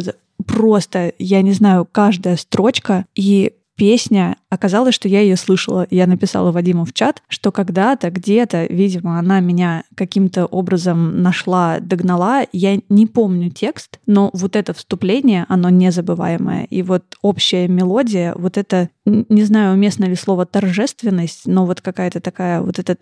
Просто, 0.48 1.14
я 1.20 1.42
не 1.42 1.52
знаю, 1.52 1.88
каждая 1.90 2.38
строчка, 2.38 3.06
и 3.16 3.54
песня, 3.76 4.38
оказалось, 4.50 4.96
что 4.96 5.08
я 5.08 5.22
ее 5.22 5.36
слышала. 5.36 5.86
Я 5.90 6.08
написала 6.08 6.52
Вадиму 6.52 6.86
в 6.86 6.94
чат, 6.94 7.22
что 7.28 7.52
когда-то, 7.52 8.10
где-то, 8.10 8.66
видимо, 8.66 9.20
она 9.20 9.40
меня 9.40 9.84
каким-то 9.96 10.46
образом 10.46 11.22
нашла, 11.22 11.80
догнала. 11.80 12.46
Я 12.52 12.80
не 12.90 13.06
помню 13.06 13.50
текст, 13.50 14.00
но 14.06 14.30
вот 14.34 14.56
это 14.56 14.74
вступление, 14.74 15.46
оно 15.50 15.70
незабываемое. 15.70 16.66
И 16.66 16.82
вот 16.82 17.04
общая 17.22 17.68
мелодия, 17.68 18.34
вот 18.36 18.58
это, 18.58 18.90
не 19.06 19.44
знаю, 19.44 19.74
уместно 19.74 20.06
ли 20.06 20.16
слово 20.16 20.46
торжественность, 20.46 21.44
но 21.46 21.66
вот 21.66 21.82
какая-то 21.82 22.22
такая, 22.22 22.62
вот 22.62 22.80
этот 22.80 23.00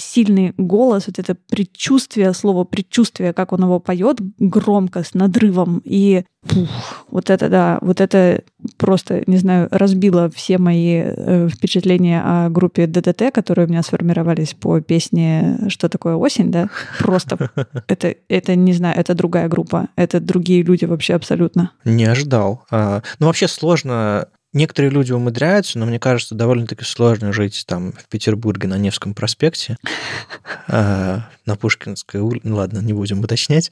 сильный 0.00 0.54
голос, 0.56 1.06
вот 1.06 1.18
это 1.18 1.36
предчувствие, 1.48 2.32
слово 2.32 2.64
предчувствие, 2.64 3.32
как 3.32 3.52
он 3.52 3.62
его 3.62 3.78
поет, 3.80 4.18
громко, 4.38 5.04
с 5.04 5.14
надрывом. 5.14 5.80
И 5.84 6.24
пух, 6.48 6.68
вот 7.10 7.30
это, 7.30 7.48
да, 7.48 7.78
вот 7.82 8.00
это 8.00 8.42
просто, 8.76 9.22
не 9.26 9.36
знаю, 9.36 9.68
разбило 9.70 10.30
все 10.30 10.58
мои 10.58 11.02
э, 11.04 11.48
впечатления 11.48 12.22
о 12.24 12.48
группе 12.48 12.86
ДДТ, 12.86 13.32
которые 13.32 13.66
у 13.66 13.70
меня 13.70 13.82
сформировались 13.82 14.54
по 14.54 14.80
песне 14.80 15.58
«Что 15.68 15.88
такое 15.88 16.16
осень», 16.16 16.50
да? 16.50 16.68
Просто 16.98 17.50
это, 17.86 18.14
это, 18.28 18.56
не 18.56 18.72
знаю, 18.72 18.98
это 18.98 19.14
другая 19.14 19.48
группа, 19.48 19.88
это 19.96 20.20
другие 20.20 20.62
люди 20.62 20.84
вообще 20.84 21.14
абсолютно. 21.14 21.72
Не 21.84 22.04
ожидал. 22.04 22.64
А, 22.70 23.02
ну, 23.18 23.26
вообще 23.26 23.48
сложно 23.48 24.28
Некоторые 24.52 24.90
люди 24.90 25.12
умудряются, 25.12 25.78
но 25.78 25.86
мне 25.86 26.00
кажется, 26.00 26.34
довольно-таки 26.34 26.84
сложно 26.84 27.32
жить 27.32 27.64
там 27.68 27.92
в 27.92 28.08
Петербурге 28.08 28.66
на 28.66 28.78
Невском 28.78 29.14
проспекте, 29.14 29.76
а, 30.66 31.28
на 31.46 31.54
Пушкинской 31.54 32.20
улице, 32.20 32.48
ну 32.48 32.56
ладно, 32.56 32.80
не 32.80 32.92
будем 32.92 33.20
уточнять, 33.20 33.70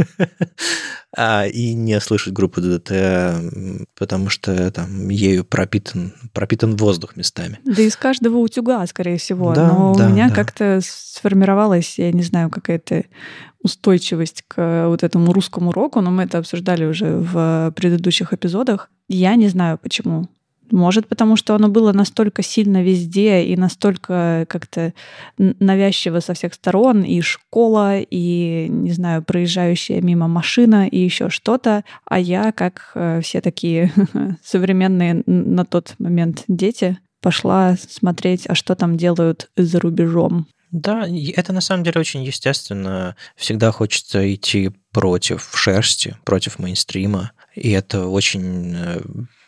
а, 1.16 1.46
и 1.46 1.74
не 1.74 2.00
слышать 2.00 2.32
группу 2.32 2.60
ДДТ, 2.60 2.92
потому 3.98 4.28
что 4.28 4.70
там 4.70 5.08
ею 5.08 5.44
пропитан, 5.44 6.14
пропитан 6.32 6.76
воздух 6.76 7.16
местами. 7.16 7.58
Да 7.64 7.82
из 7.82 7.96
каждого 7.96 8.36
утюга, 8.36 8.86
скорее 8.86 9.18
всего. 9.18 9.52
Да, 9.52 9.66
но 9.66 9.94
да, 9.96 10.06
у 10.06 10.10
меня 10.10 10.28
да. 10.28 10.34
как-то 10.34 10.80
сформировалась, 10.82 11.98
я 11.98 12.12
не 12.12 12.22
знаю, 12.22 12.50
какая-то 12.50 13.04
устойчивость 13.62 14.42
к 14.48 14.86
вот 14.88 15.02
этому 15.02 15.32
русскому 15.32 15.72
року, 15.72 16.00
но 16.00 16.10
мы 16.10 16.24
это 16.24 16.38
обсуждали 16.38 16.84
уже 16.84 17.16
в 17.16 17.72
предыдущих 17.76 18.32
эпизодах. 18.32 18.90
Я 19.08 19.34
не 19.36 19.48
знаю 19.48 19.78
почему. 19.78 20.28
Может, 20.72 21.06
потому 21.06 21.36
что 21.36 21.54
оно 21.54 21.68
было 21.68 21.92
настолько 21.92 22.42
сильно 22.42 22.82
везде 22.82 23.44
и 23.44 23.56
настолько 23.56 24.46
как-то 24.48 24.94
навязчиво 25.36 26.20
со 26.20 26.32
всех 26.32 26.54
сторон, 26.54 27.02
и 27.02 27.20
школа, 27.20 27.98
и, 27.98 28.68
не 28.70 28.92
знаю, 28.92 29.22
проезжающая 29.22 30.00
мимо 30.00 30.28
машина, 30.28 30.88
и 30.88 30.98
еще 30.98 31.28
что-то. 31.28 31.84
А 32.06 32.18
я, 32.18 32.52
как 32.52 32.92
э, 32.94 33.20
все 33.22 33.42
такие 33.42 33.92
современные 34.42 35.22
на 35.26 35.66
тот 35.66 35.94
момент 35.98 36.44
дети, 36.48 36.98
пошла 37.20 37.76
смотреть, 37.76 38.46
а 38.48 38.54
что 38.54 38.74
там 38.74 38.96
делают 38.96 39.50
за 39.56 39.78
рубежом. 39.78 40.46
Да, 40.72 41.06
это 41.06 41.52
на 41.52 41.60
самом 41.60 41.84
деле 41.84 42.00
очень 42.00 42.24
естественно. 42.24 43.14
Всегда 43.36 43.70
хочется 43.72 44.34
идти 44.34 44.70
против 44.90 45.50
шерсти, 45.54 46.16
против 46.24 46.58
мейнстрима. 46.58 47.32
И 47.54 47.70
это 47.70 48.06
очень 48.06 48.74
э, 48.74 49.00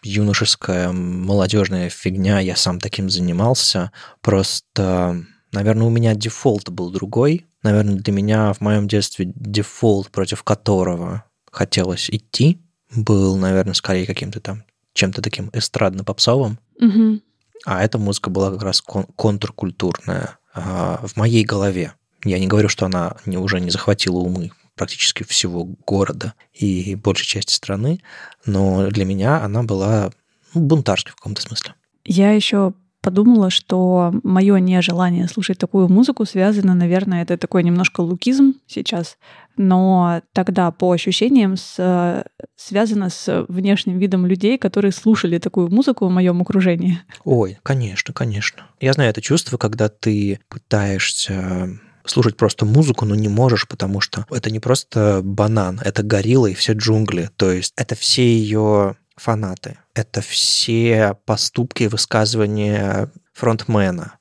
юношеская, 0.03 0.93
молодежная 0.93 1.89
фигня. 1.89 2.41
Я 2.41 2.57
сам 2.57 2.79
таким 2.79 3.09
занимался. 3.09 3.91
Просто, 4.21 5.25
наверное, 5.51 5.87
у 5.87 5.91
меня 5.91 6.15
дефолт 6.15 6.69
был 6.69 6.91
другой. 6.91 7.47
Наверное, 7.63 7.95
для 7.95 8.13
меня 8.13 8.53
в 8.53 8.61
моем 8.61 8.87
детстве 8.87 9.33
дефолт, 9.35 10.11
против 10.11 10.43
которого 10.43 11.25
хотелось 11.51 12.11
идти, 12.11 12.61
был, 12.95 13.39
наверное, 13.39 13.73
скорее 13.73 14.05
каким-то 14.05 14.41
там 14.41 14.65
чем-то 14.93 15.23
таким 15.23 15.49
эстрадно-попсовым. 15.55 16.59
Угу. 16.79 17.21
А 17.65 17.83
эта 17.83 17.97
музыка 17.97 18.29
была 18.29 18.51
как 18.51 18.63
раз 18.63 18.83
кон- 18.83 19.07
контркультурная 19.17 20.39
в 20.55 21.17
моей 21.17 21.45
голове. 21.45 21.95
Я 22.25 22.39
не 22.39 22.47
говорю, 22.47 22.69
что 22.69 22.87
она 22.87 23.17
уже 23.27 23.61
не 23.61 23.71
захватила 23.71 24.19
умы 24.19 24.51
практически 24.77 25.23
всего 25.25 25.65
города 25.87 26.35
и 26.53 26.95
большей 26.97 27.27
части 27.27 27.53
страны, 27.53 28.01
но 28.45 28.89
для 28.89 29.05
меня 29.05 29.43
она 29.43 29.63
была 29.63 30.11
ну, 30.53 30.61
бунтарской 30.63 31.13
в 31.13 31.17
каком-то 31.17 31.43
смысле. 31.43 31.75
Я 32.05 32.33
еще 32.33 32.73
подумала, 33.01 33.51
что 33.51 34.15
мое 34.23 34.57
нежелание 34.59 35.29
слушать 35.29 35.59
такую 35.59 35.89
музыку 35.89 36.25
связано, 36.25 36.75
наверное, 36.75 37.23
это 37.23 37.37
такой 37.37 37.63
немножко 37.63 38.01
лукизм 38.01 38.55
сейчас, 38.67 39.19
но 39.57 40.23
тогда 40.33 40.71
по 40.71 40.93
ощущениям 40.93 41.57
с, 41.57 42.25
связано 42.57 43.11
с 43.11 43.47
внешним 43.49 43.99
видом 43.99 44.27
людей, 44.27 44.59
которые 44.59 44.93
слушали 44.93 45.39
такую 45.39 45.71
музыку 45.71 46.07
в 46.07 46.11
моем 46.11 46.41
окружении. 46.43 47.01
Ой, 47.25 47.59
конечно, 47.63 48.13
конечно. 48.15 48.65
Я 48.81 48.93
знаю 48.93 49.11
это 49.11 49.21
чувство, 49.21 49.57
когда 49.57 49.89
ты 49.89 50.41
пытаешься 50.49 51.79
слушать 52.05 52.37
просто 52.37 52.67
музыку, 52.67 53.05
но 53.05 53.15
не 53.15 53.29
можешь, 53.29 53.67
потому 53.67 54.01
что 54.01 54.27
это 54.31 54.51
не 54.51 54.61
просто 54.61 55.21
банан, 55.23 55.81
это 55.83 56.03
горилла 56.03 56.49
и 56.49 56.55
все 56.55 56.73
джунгли. 56.75 57.31
То 57.37 57.51
есть 57.51 57.73
это 57.77 57.95
все 57.95 58.27
ее 58.27 58.97
фанаты. 59.17 59.79
Это 59.95 60.21
все 60.21 61.17
поступки 61.25 61.85
и 61.85 61.89
высказывания 61.89 63.11
фронтмена 63.33 64.19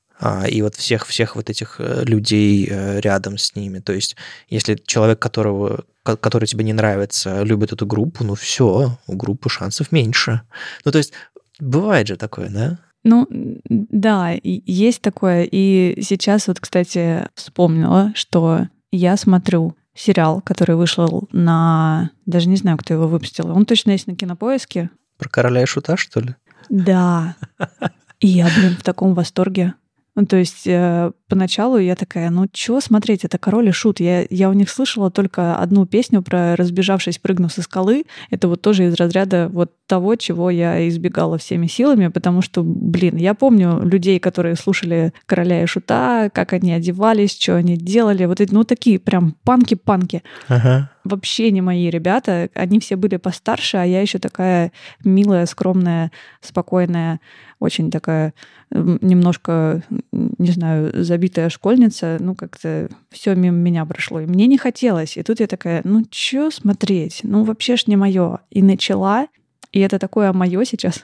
и 0.48 0.62
вот 0.62 0.76
всех 0.76 1.06
всех 1.08 1.36
вот 1.36 1.50
этих 1.50 1.76
э, 1.80 2.04
людей 2.06 2.68
э, 2.70 3.00
рядом 3.02 3.38
с 3.38 3.56
ними. 3.56 3.80
То 3.80 3.94
есть, 3.94 4.16
если 4.50 4.76
человек, 4.76 5.20
которого 5.20 5.86
который 6.04 6.48
тебе 6.48 6.66
не 6.66 6.74
нравится, 6.74 7.44
любит 7.44 7.72
эту 7.72 7.86
группу, 7.86 8.26
ну 8.26 8.36
все, 8.36 8.98
у 9.08 9.16
группы 9.16 9.50
шансов 9.50 9.92
меньше. 9.94 10.42
Ну 10.84 10.92
то 10.92 10.98
есть 10.98 11.14
бывает 11.60 12.08
же 12.08 12.18
такое, 12.18 12.50
да? 12.50 12.80
Ну, 13.06 13.28
да, 13.70 14.34
есть 14.44 15.02
такое. 15.02 15.48
И 15.50 16.02
сейчас 16.02 16.48
вот, 16.48 16.60
кстати, 16.60 17.28
вспомнила, 17.36 18.12
что 18.16 18.68
я 18.92 19.18
смотрю 19.18 19.76
сериал, 19.94 20.42
который 20.42 20.76
вышел 20.76 21.28
на... 21.32 22.12
Даже 22.26 22.48
не 22.48 22.56
знаю, 22.56 22.78
кто 22.78 22.94
его 22.94 23.08
выпустил. 23.08 23.50
Он 23.52 23.66
точно 23.66 23.92
есть 23.92 24.08
на 24.08 24.16
Кинопоиске. 24.16 24.90
Про 25.18 25.30
короля 25.30 25.64
и 25.64 25.66
шута, 25.66 25.98
что 25.98 26.22
ли? 26.22 26.36
Да. 26.70 27.36
И 28.20 28.28
я, 28.28 28.50
блин, 28.56 28.78
в 28.78 28.84
таком 28.84 29.14
восторге. 29.14 29.74
Ну, 30.16 30.26
то 30.28 30.38
есть 30.38 30.68
э, 30.68 31.12
поначалу 31.28 31.78
я 31.78 31.96
такая, 31.96 32.30
ну 32.30 32.46
чего 32.52 32.80
смотреть, 32.82 33.26
это 33.26 33.40
король 33.40 33.70
и 33.70 33.72
шут. 33.72 34.00
Я, 34.00 34.26
я 34.30 34.50
у 34.50 34.54
них 34.54 34.70
слышала 34.70 35.10
только 35.10 35.56
одну 35.56 35.88
песню 35.88 36.22
про 36.22 36.56
разбежавшись, 36.56 37.18
прыгнув 37.18 37.52
со 37.52 37.64
скалы. 37.64 38.06
Это 38.30 38.48
вот 38.48 38.62
тоже 38.62 38.86
из 38.86 38.94
разряда 38.96 39.50
вот 39.52 39.72
того, 39.88 40.16
чего 40.16 40.52
я 40.52 40.88
избегала 40.88 41.38
всеми 41.40 41.66
силами, 41.66 42.10
потому 42.10 42.42
что, 42.44 42.62
блин, 42.64 43.16
я 43.16 43.34
помню 43.34 43.82
людей, 43.84 44.20
которые 44.20 44.56
слушали 44.56 45.14
короля 45.26 45.64
и 45.64 45.66
шута, 45.66 46.30
как 46.32 46.54
они 46.54 46.74
одевались, 46.74 47.40
что 47.40 47.56
они 47.56 47.76
делали. 47.76 48.26
Вот 48.26 48.40
эти, 48.40 48.54
ну, 48.54 48.64
такие 48.64 49.00
прям 49.00 49.36
панки-панки. 49.44 50.22
Ага. 50.48 50.92
Вообще 51.04 51.52
не 51.52 51.62
мои 51.62 51.90
ребята. 51.90 52.50
Они 52.54 52.80
все 52.80 52.96
были 52.96 53.18
постарше, 53.18 53.78
а 53.78 53.84
я 53.84 54.02
еще 54.02 54.20
такая 54.20 54.72
милая, 55.04 55.46
скромная, 55.46 56.12
спокойная, 56.42 57.20
очень 57.60 57.92
такая 57.92 58.34
немножко, 58.72 59.84
не 60.12 60.52
знаю, 60.52 60.92
забитая 61.04 61.50
школьница. 61.50 62.18
Ну, 62.20 62.36
как-то 62.36 62.90
все 63.12 63.36
мимо 63.36 63.58
меня 63.58 63.86
прошло. 63.86 64.20
И 64.20 64.26
мне 64.26 64.48
не 64.48 64.58
хотелось. 64.58 65.18
И 65.18 65.24
тут 65.24 65.40
я 65.40 65.48
такая, 65.48 65.82
ну, 65.84 66.04
что 66.10 66.50
смотреть? 66.50 67.22
Ну, 67.24 67.44
вообще 67.44 67.76
ж 67.76 67.88
не 67.88 67.96
мое. 67.96 68.40
И 68.50 68.62
начала, 68.62 69.28
и 69.74 69.80
это 69.80 69.98
такое 69.98 70.32
мое 70.34 70.64
сейчас. 70.66 71.04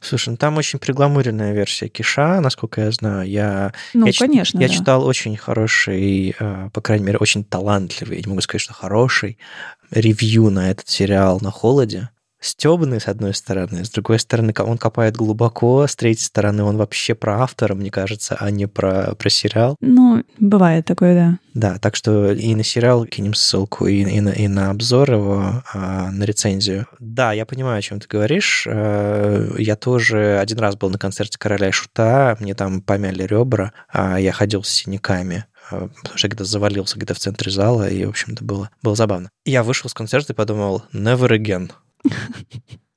Слушай, 0.00 0.30
ну 0.30 0.36
там 0.38 0.56
очень 0.56 0.78
пригламуренная 0.78 1.52
версия 1.52 1.88
Киша, 1.88 2.40
насколько 2.40 2.80
я 2.80 2.90
знаю. 2.90 3.28
Я, 3.28 3.72
ну, 3.92 4.06
я 4.06 4.12
конечно. 4.18 4.58
Я 4.58 4.68
да. 4.68 4.74
читал 4.74 5.06
очень 5.06 5.36
хороший, 5.36 6.34
э, 6.38 6.70
по 6.72 6.80
крайней 6.80 7.04
мере, 7.04 7.18
очень 7.18 7.44
талантливый, 7.44 8.16
я 8.16 8.22
не 8.22 8.28
могу 8.28 8.40
сказать, 8.40 8.62
что 8.62 8.72
хороший, 8.72 9.36
ревью 9.90 10.48
на 10.48 10.70
этот 10.70 10.88
сериал 10.88 11.38
на 11.42 11.50
холоде 11.50 12.08
стебный, 12.42 13.00
с 13.00 13.08
одной 13.08 13.34
стороны, 13.34 13.84
с 13.84 13.90
другой 13.90 14.18
стороны, 14.18 14.52
он 14.58 14.76
копает 14.76 15.16
глубоко, 15.16 15.86
с 15.86 15.96
третьей 15.96 16.24
стороны, 16.24 16.64
он 16.64 16.76
вообще 16.76 17.14
про 17.14 17.42
автора, 17.42 17.74
мне 17.74 17.90
кажется, 17.90 18.36
а 18.38 18.50
не 18.50 18.66
про, 18.66 19.14
про 19.14 19.30
сериал. 19.30 19.76
Ну, 19.80 20.22
бывает 20.38 20.84
такое, 20.84 21.14
да. 21.14 21.38
Да, 21.54 21.78
так 21.78 21.96
что 21.96 22.32
и 22.32 22.54
на 22.54 22.64
сериал 22.64 23.04
кинем 23.06 23.34
ссылку, 23.34 23.86
и, 23.86 24.02
и, 24.02 24.20
на, 24.20 24.30
и 24.30 24.48
на 24.48 24.70
обзор 24.70 25.12
его, 25.12 25.62
а, 25.72 26.10
на 26.10 26.24
рецензию. 26.24 26.86
Да, 26.98 27.32
я 27.32 27.46
понимаю, 27.46 27.78
о 27.78 27.82
чем 27.82 28.00
ты 28.00 28.08
говоришь. 28.08 28.66
А, 28.68 29.54
я 29.58 29.76
тоже 29.76 30.38
один 30.38 30.58
раз 30.58 30.76
был 30.76 30.90
на 30.90 30.98
концерте 30.98 31.38
«Короля 31.38 31.68
и 31.68 31.72
Шута», 31.72 32.36
мне 32.40 32.54
там 32.54 32.80
помяли 32.80 33.24
ребра, 33.24 33.72
а 33.88 34.18
я 34.18 34.32
ходил 34.32 34.64
с 34.64 34.68
синяками 34.68 35.44
а, 35.70 35.88
потому 35.88 36.18
что 36.18 36.26
я 36.26 36.30
где-то 36.30 36.44
завалился 36.44 36.96
где-то 36.96 37.14
в 37.14 37.18
центре 37.18 37.50
зала, 37.50 37.88
и, 37.88 38.04
в 38.04 38.10
общем-то, 38.10 38.44
было, 38.44 38.70
было 38.82 38.94
забавно. 38.94 39.30
Я 39.44 39.62
вышел 39.62 39.88
с 39.88 39.94
концерта 39.94 40.32
и 40.32 40.36
подумал, 40.36 40.84
never 40.92 41.28
again. 41.28 41.70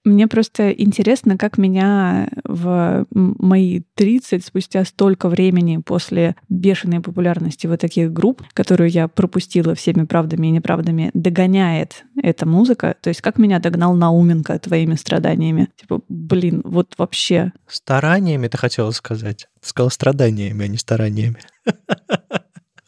Мне 0.05 0.27
просто 0.27 0.69
интересно, 0.69 1.35
как 1.35 1.57
меня 1.57 2.29
в 2.43 3.07
мои 3.11 3.81
30, 3.95 4.45
спустя 4.45 4.85
столько 4.85 5.29
времени 5.29 5.77
после 5.77 6.35
бешеной 6.47 7.01
популярности 7.01 7.65
вот 7.65 7.81
таких 7.81 8.13
групп, 8.13 8.43
которую 8.53 8.91
я 8.91 9.07
пропустила 9.07 9.73
всеми 9.73 10.05
правдами 10.05 10.47
и 10.47 10.51
неправдами, 10.51 11.09
догоняет 11.15 12.05
эта 12.21 12.45
музыка. 12.45 12.95
То 13.01 13.07
есть 13.07 13.21
как 13.21 13.39
меня 13.39 13.57
догнал 13.57 13.95
Науменко 13.95 14.59
твоими 14.59 14.93
страданиями. 14.93 15.69
Типа, 15.75 16.01
блин, 16.07 16.61
вот 16.63 16.93
вообще. 16.99 17.51
Стараниями 17.67 18.47
ты 18.47 18.59
хотела 18.59 18.91
сказать? 18.91 19.47
Ты 19.59 19.69
сказала 19.69 19.89
страданиями, 19.89 20.65
а 20.65 20.67
не 20.67 20.77
стараниями. 20.77 21.37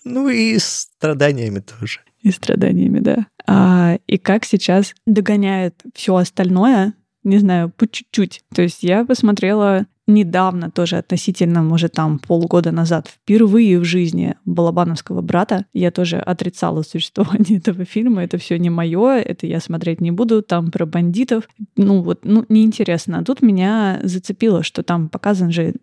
Ну 0.10 0.30
и 0.30 0.58
страданиями 0.58 1.60
тоже. 1.60 2.00
И 2.28 2.32
страданиями, 2.32 3.00
да. 3.00 3.28
А, 3.48 4.00
и 4.06 4.18
как 4.18 4.44
сейчас 4.44 4.94
догоняет 5.06 5.82
все 5.94 6.16
остальное, 6.18 6.94
не 7.24 7.38
знаю, 7.38 7.72
по 7.76 7.88
чуть-чуть. 7.88 8.42
То 8.54 8.62
есть 8.64 8.84
я 8.84 9.06
посмотрела 9.06 9.86
недавно, 10.08 10.70
тоже 10.72 10.98
относительно, 10.98 11.62
может, 11.62 11.94
там 11.94 12.20
полгода 12.20 12.72
назад, 12.72 13.08
впервые 13.08 13.80
в 13.80 13.86
жизни 13.86 14.36
Балабановского 14.44 15.22
брата. 15.22 15.66
Я 15.74 15.92
тоже 15.92 16.18
отрицала 16.18 16.82
существование 16.82 17.58
этого 17.60 17.86
фильма. 17.86 18.24
Это 18.24 18.38
все 18.38 18.58
не 18.58 18.70
мое, 18.70 19.20
это 19.20 19.48
я 19.48 19.62
смотреть 19.62 20.02
не 20.02 20.12
буду. 20.12 20.42
Там 20.42 20.72
про 20.72 20.86
бандитов. 20.86 21.48
Ну 21.78 22.02
вот, 22.02 22.22
ну 22.24 22.46
неинтересно. 22.50 23.20
А 23.20 23.24
тут 23.24 23.42
меня 23.42 24.00
зацепило, 24.04 24.64
что 24.64 24.84
там 24.84 25.08
показан 25.08 25.52
же 25.52 25.76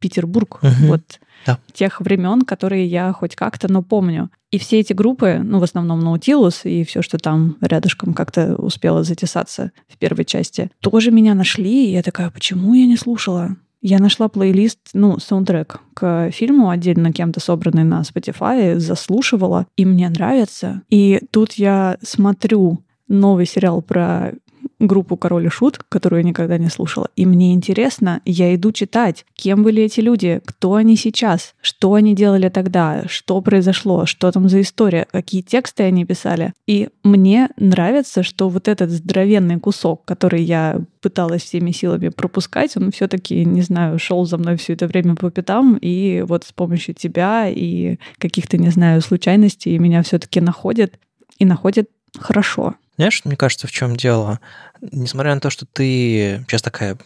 Петербург. 0.00 0.58
Угу. 0.62 0.86
Вот 0.88 1.02
да. 1.46 1.58
тех 1.72 2.00
времен, 2.00 2.42
которые 2.42 2.86
я 2.86 3.12
хоть 3.12 3.36
как-то, 3.36 3.70
но 3.70 3.82
помню. 3.82 4.30
И 4.50 4.58
все 4.58 4.80
эти 4.80 4.92
группы, 4.92 5.40
ну, 5.42 5.60
в 5.60 5.62
основном 5.62 6.00
Наутилус 6.00 6.64
и 6.64 6.84
все, 6.84 7.02
что 7.02 7.18
там 7.18 7.56
рядышком 7.60 8.14
как-то 8.14 8.56
успело 8.56 9.04
затесаться 9.04 9.70
в 9.88 9.96
первой 9.96 10.24
части, 10.24 10.70
тоже 10.80 11.10
меня 11.10 11.34
нашли, 11.34 11.86
и 11.86 11.92
я 11.92 12.02
такая, 12.02 12.30
почему 12.30 12.74
я 12.74 12.86
не 12.86 12.96
слушала? 12.96 13.56
Я 13.82 13.98
нашла 13.98 14.28
плейлист, 14.28 14.78
ну, 14.92 15.18
саундтрек 15.18 15.80
к 15.94 16.30
фильму, 16.32 16.68
отдельно 16.68 17.12
кем-то 17.12 17.40
собранный 17.40 17.84
на 17.84 18.02
Spotify, 18.02 18.78
заслушивала, 18.78 19.66
и 19.76 19.86
мне 19.86 20.08
нравится. 20.10 20.82
И 20.90 21.22
тут 21.30 21.54
я 21.54 21.96
смотрю 22.02 22.84
новый 23.08 23.46
сериал 23.46 23.80
про 23.80 24.32
группу 24.80 25.16
«Король 25.16 25.46
и 25.46 25.48
Шут», 25.48 25.78
которую 25.88 26.22
я 26.22 26.28
никогда 26.28 26.58
не 26.58 26.68
слушала. 26.68 27.08
И 27.16 27.26
мне 27.26 27.52
интересно, 27.52 28.20
я 28.24 28.54
иду 28.54 28.72
читать, 28.72 29.26
кем 29.34 29.62
были 29.62 29.82
эти 29.82 30.00
люди, 30.00 30.40
кто 30.44 30.74
они 30.74 30.96
сейчас, 30.96 31.54
что 31.60 31.94
они 31.94 32.14
делали 32.14 32.48
тогда, 32.48 33.04
что 33.06 33.40
произошло, 33.40 34.06
что 34.06 34.32
там 34.32 34.48
за 34.48 34.60
история, 34.62 35.06
какие 35.10 35.42
тексты 35.42 35.84
они 35.84 36.04
писали. 36.04 36.52
И 36.66 36.88
мне 37.04 37.50
нравится, 37.56 38.22
что 38.22 38.48
вот 38.48 38.68
этот 38.68 38.90
здоровенный 38.90 39.60
кусок, 39.60 40.04
который 40.04 40.42
я 40.42 40.80
пыталась 41.00 41.42
всеми 41.42 41.70
силами 41.70 42.08
пропускать, 42.08 42.76
он 42.76 42.90
все-таки, 42.90 43.44
не 43.44 43.62
знаю, 43.62 43.98
шел 43.98 44.24
за 44.24 44.38
мной 44.38 44.56
все 44.56 44.72
это 44.72 44.86
время 44.86 45.14
по 45.14 45.30
пятам, 45.30 45.76
и 45.76 46.24
вот 46.26 46.44
с 46.44 46.52
помощью 46.52 46.94
тебя 46.94 47.48
и 47.48 47.98
каких-то, 48.18 48.58
не 48.58 48.70
знаю, 48.70 49.00
случайностей 49.02 49.78
меня 49.78 50.02
все-таки 50.02 50.40
находит 50.40 50.98
и 51.38 51.44
находит 51.44 51.88
хорошо. 52.18 52.74
Знаешь, 52.96 53.22
мне 53.24 53.34
кажется, 53.34 53.66
в 53.66 53.72
чем 53.72 53.96
дело? 53.96 54.40
Несмотря 54.80 55.34
на 55.34 55.40
то, 55.40 55.50
что 55.50 55.66
ты 55.66 56.44
сейчас 56.48 56.62
такая 56.62 56.96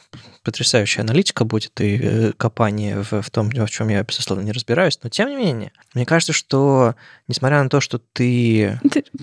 потрясающая 0.42 1.02
аналитика 1.02 1.44
будет 1.44 1.80
и 1.80 1.98
э, 2.00 2.32
копание 2.36 3.02
в, 3.02 3.22
в 3.22 3.30
том, 3.30 3.48
в 3.48 3.70
чем 3.70 3.88
я, 3.88 4.02
безусловно, 4.02 4.42
не 4.42 4.52
разбираюсь, 4.52 4.98
но 5.02 5.08
тем 5.08 5.30
не 5.30 5.36
менее, 5.36 5.72
мне 5.94 6.04
кажется, 6.04 6.32
что 6.32 6.94
несмотря 7.28 7.62
на 7.62 7.68
то, 7.68 7.80
что 7.80 7.98
ты... 7.98 8.78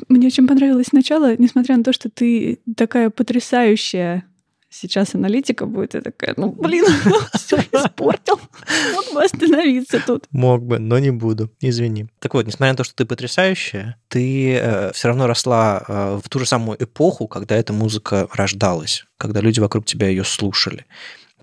Мне 0.10 0.28
очень 0.28 0.48
понравилось 0.48 0.92
начало, 0.92 1.36
несмотря 1.38 1.78
на 1.78 1.84
то, 1.84 1.94
что 1.94 2.10
ты 2.10 2.60
такая 2.76 3.10
потрясающая 3.10 4.26
сейчас 4.72 5.14
аналитика 5.14 5.66
будет, 5.66 5.94
я 5.94 6.02
такая, 6.02 6.34
ну, 6.38 6.52
блин, 6.52 6.86
все 7.36 7.58
испортил. 7.58 8.40
Мог 8.94 9.14
бы 9.14 9.24
остановиться 9.24 10.02
тут. 10.06 10.26
Мог 10.32 10.64
бы, 10.64 10.80
но 10.80 10.98
не 10.98 11.12
буду, 11.12 11.52
извини. 11.60 12.08
Так 12.20 12.34
вот, 12.34 12.48
несмотря 12.48 12.72
на 12.74 12.78
то, 12.78 12.84
что 12.84 12.96
ты 12.96 13.06
потрясающая, 13.06 13.98
ты 14.08 14.56
э, 14.56 14.92
все 14.94 15.10
равно 15.10 15.28
росла 15.28 15.84
э, 15.88 16.20
в 16.24 16.30
ту 16.30 16.40
же 16.40 16.46
самую 16.46 16.82
эпоху, 16.82 17.28
когда 17.28 17.56
эта 17.56 17.74
музыка 17.74 18.28
рождалась, 18.34 19.06
когда 19.18 19.42
люди 19.42 19.60
вокруг 19.60 19.86
тебя 19.86 20.08
ее 20.08 20.24
слушали. 20.24 20.86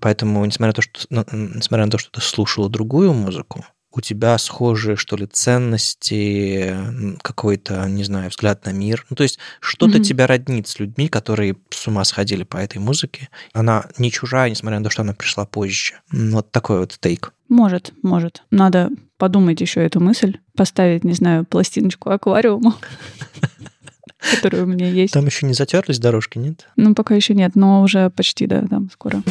Поэтому, 0.01 0.43
несмотря 0.45 0.69
на 0.69 0.73
то, 0.73 0.81
что, 0.81 1.35
несмотря 1.35 1.85
на 1.85 1.91
то, 1.91 1.97
что 1.97 2.11
ты 2.11 2.21
слушала 2.21 2.69
другую 2.69 3.13
музыку, 3.13 3.65
у 3.91 4.01
тебя 4.01 4.37
схожие, 4.37 4.95
что 4.95 5.15
ли, 5.15 5.25
ценности, 5.25 6.75
какой-то, 7.21 7.87
не 7.87 8.03
знаю, 8.03 8.29
взгляд 8.29 8.65
на 8.65 8.71
мир. 8.71 9.05
Ну, 9.09 9.15
то 9.15 9.23
есть 9.23 9.39
что-то 9.59 9.97
mm-hmm. 9.97 10.03
тебя 10.03 10.27
роднит 10.27 10.67
с 10.67 10.79
людьми, 10.79 11.07
которые 11.07 11.55
с 11.71 11.87
ума 11.87 12.03
сходили 12.03 12.43
по 12.43 12.57
этой 12.57 12.77
музыке. 12.77 13.29
Она 13.53 13.85
не 13.97 14.11
чужая, 14.11 14.49
несмотря 14.49 14.79
на 14.79 14.83
то, 14.83 14.89
что 14.89 15.01
она 15.01 15.13
пришла 15.13 15.45
позже. 15.45 15.95
Вот 16.11 16.51
такой 16.51 16.79
вот 16.79 16.97
тейк. 16.99 17.33
Может, 17.47 17.93
может. 18.03 18.43
Надо 18.51 18.89
подумать 19.17 19.59
еще 19.59 19.83
эту 19.83 19.99
мысль, 19.99 20.37
поставить, 20.55 21.03
не 21.03 21.13
знаю, 21.13 21.45
пластиночку 21.45 22.11
аквариума 22.11 22.75
которая 24.35 24.63
у 24.63 24.67
меня 24.67 24.87
есть. 24.89 25.13
Там 25.13 25.25
еще 25.25 25.45
не 25.45 25.53
затерлись 25.53 25.99
дорожки, 25.99 26.37
нет? 26.37 26.67
Ну, 26.75 26.93
пока 26.93 27.15
еще 27.15 27.33
нет, 27.33 27.55
но 27.55 27.81
уже 27.81 28.09
почти, 28.09 28.47
да, 28.47 28.65
там 28.67 28.89
скоро. 28.91 29.23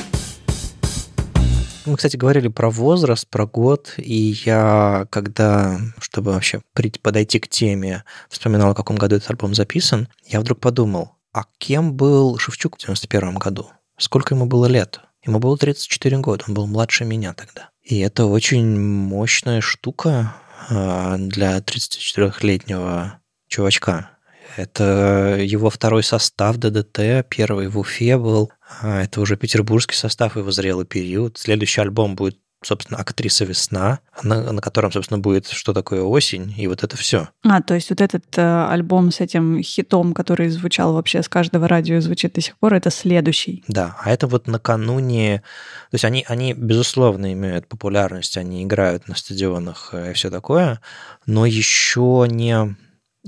Мы, 1.88 1.96
кстати, 1.96 2.16
говорили 2.16 2.48
про 2.48 2.70
возраст, 2.70 3.27
про 3.27 3.46
год, 3.46 3.94
и 3.96 4.37
я, 4.44 5.07
когда, 5.09 5.81
чтобы 6.01 6.33
вообще 6.33 6.61
подойти 7.01 7.40
к 7.40 7.48
теме, 7.48 8.05
вспоминал, 8.29 8.72
в 8.72 8.77
каком 8.77 8.96
году 8.96 9.16
этот 9.16 9.31
альбом 9.31 9.55
записан, 9.55 10.07
я 10.27 10.40
вдруг 10.40 10.61
подумал, 10.61 11.12
а 11.33 11.44
кем 11.57 11.94
был 11.94 12.37
Шевчук 12.37 12.77
в 12.77 12.81
91 12.81 13.37
году? 13.37 13.70
Сколько 13.96 14.35
ему 14.35 14.44
было 14.44 14.66
лет? 14.66 15.01
Ему 15.24 15.38
было 15.38 15.57
34 15.57 16.18
года, 16.18 16.44
он 16.46 16.53
был 16.53 16.66
младше 16.66 17.07
меня 17.07 17.33
тогда. 17.33 17.70
И 17.83 17.98
это 18.01 18.27
очень 18.27 18.79
мощная 18.79 19.62
штука 19.62 20.35
а, 20.68 21.16
для 21.16 21.57
34-летнего 21.57 23.14
чувачка. 23.48 24.11
Это 24.59 25.38
его 25.40 25.71
второй 25.71 26.03
состав 26.03 26.57
ДДТ, 26.57 27.25
первый 27.29 27.68
в 27.68 27.79
Уфе 27.79 28.18
был. 28.18 28.51
А, 28.83 29.03
это 29.03 29.21
уже 29.21 29.37
петербургский 29.37 29.94
состав, 29.94 30.37
его 30.37 30.51
зрелый 30.51 30.85
период. 30.85 31.38
Следующий 31.38 31.81
альбом 31.81 32.16
будет 32.16 32.38
собственно, 32.61 32.99
актриса 32.99 33.44
«Весна», 33.44 34.01
на, 34.25 34.53
на 34.53 34.61
котором, 34.61 34.90
собственно, 34.90 35.21
будет 35.21 35.47
«Что 35.47 35.73
такое 35.73 36.03
осень», 36.03 36.53
и 36.59 36.66
вот 36.66 36.83
это 36.83 36.97
все. 36.97 37.29
А, 37.44 37.62
то 37.62 37.75
есть 37.75 37.90
вот 37.90 38.01
этот 38.01 38.37
э, 38.37 38.66
альбом 38.68 39.12
с 39.12 39.21
этим 39.21 39.62
хитом, 39.62 40.12
который 40.12 40.49
звучал 40.49 40.92
вообще 40.94 41.23
с 41.23 41.29
каждого 41.29 41.68
радио 41.68 42.01
звучит 42.01 42.33
до 42.33 42.40
сих 42.40 42.59
пор, 42.59 42.75
это 42.75 42.90
следующий. 42.90 43.62
Да, 43.68 43.97
а 44.03 44.11
это 44.11 44.27
вот 44.27 44.49
накануне... 44.49 45.44
То 45.92 45.94
есть 45.94 46.05
они, 46.05 46.25
они 46.27 46.53
безусловно, 46.53 47.33
имеют 47.33 47.68
популярность, 47.68 48.37
они 48.37 48.64
играют 48.64 49.07
на 49.07 49.14
стадионах 49.14 49.94
и 49.94 50.12
все 50.14 50.29
такое, 50.29 50.81
но 51.27 51.47
еще 51.47 52.27
не 52.29 52.77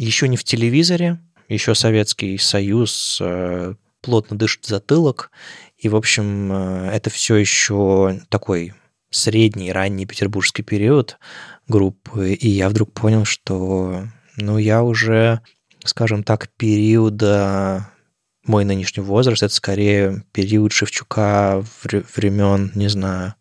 еще 0.04 0.28
не 0.28 0.36
в 0.36 0.44
телевизоре, 0.44 1.18
еще 1.48 1.74
Советский 1.74 2.38
Союз 2.38 3.18
э, 3.20 3.74
плотно 4.00 4.36
дышит 4.36 4.66
затылок, 4.66 5.30
и, 5.78 5.88
в 5.88 5.96
общем, 5.96 6.52
э, 6.52 6.90
это 6.92 7.10
все 7.10 7.36
еще 7.36 8.20
такой 8.28 8.74
средний, 9.10 9.72
ранний 9.72 10.06
петербургский 10.06 10.62
период 10.62 11.18
группы, 11.68 12.32
и 12.32 12.48
я 12.48 12.68
вдруг 12.68 12.92
понял, 12.92 13.24
что, 13.24 14.04
ну, 14.36 14.58
я 14.58 14.82
уже 14.82 15.40
скажем 15.84 16.22
так, 16.22 16.48
периода 16.56 17.88
мой 18.44 18.64
нынешний 18.64 19.02
возраст, 19.02 19.42
это 19.42 19.54
скорее 19.54 20.24
период 20.32 20.72
Шевчука 20.72 21.64
времен, 21.84 22.72
не 22.74 22.88
знаю, 22.88 23.34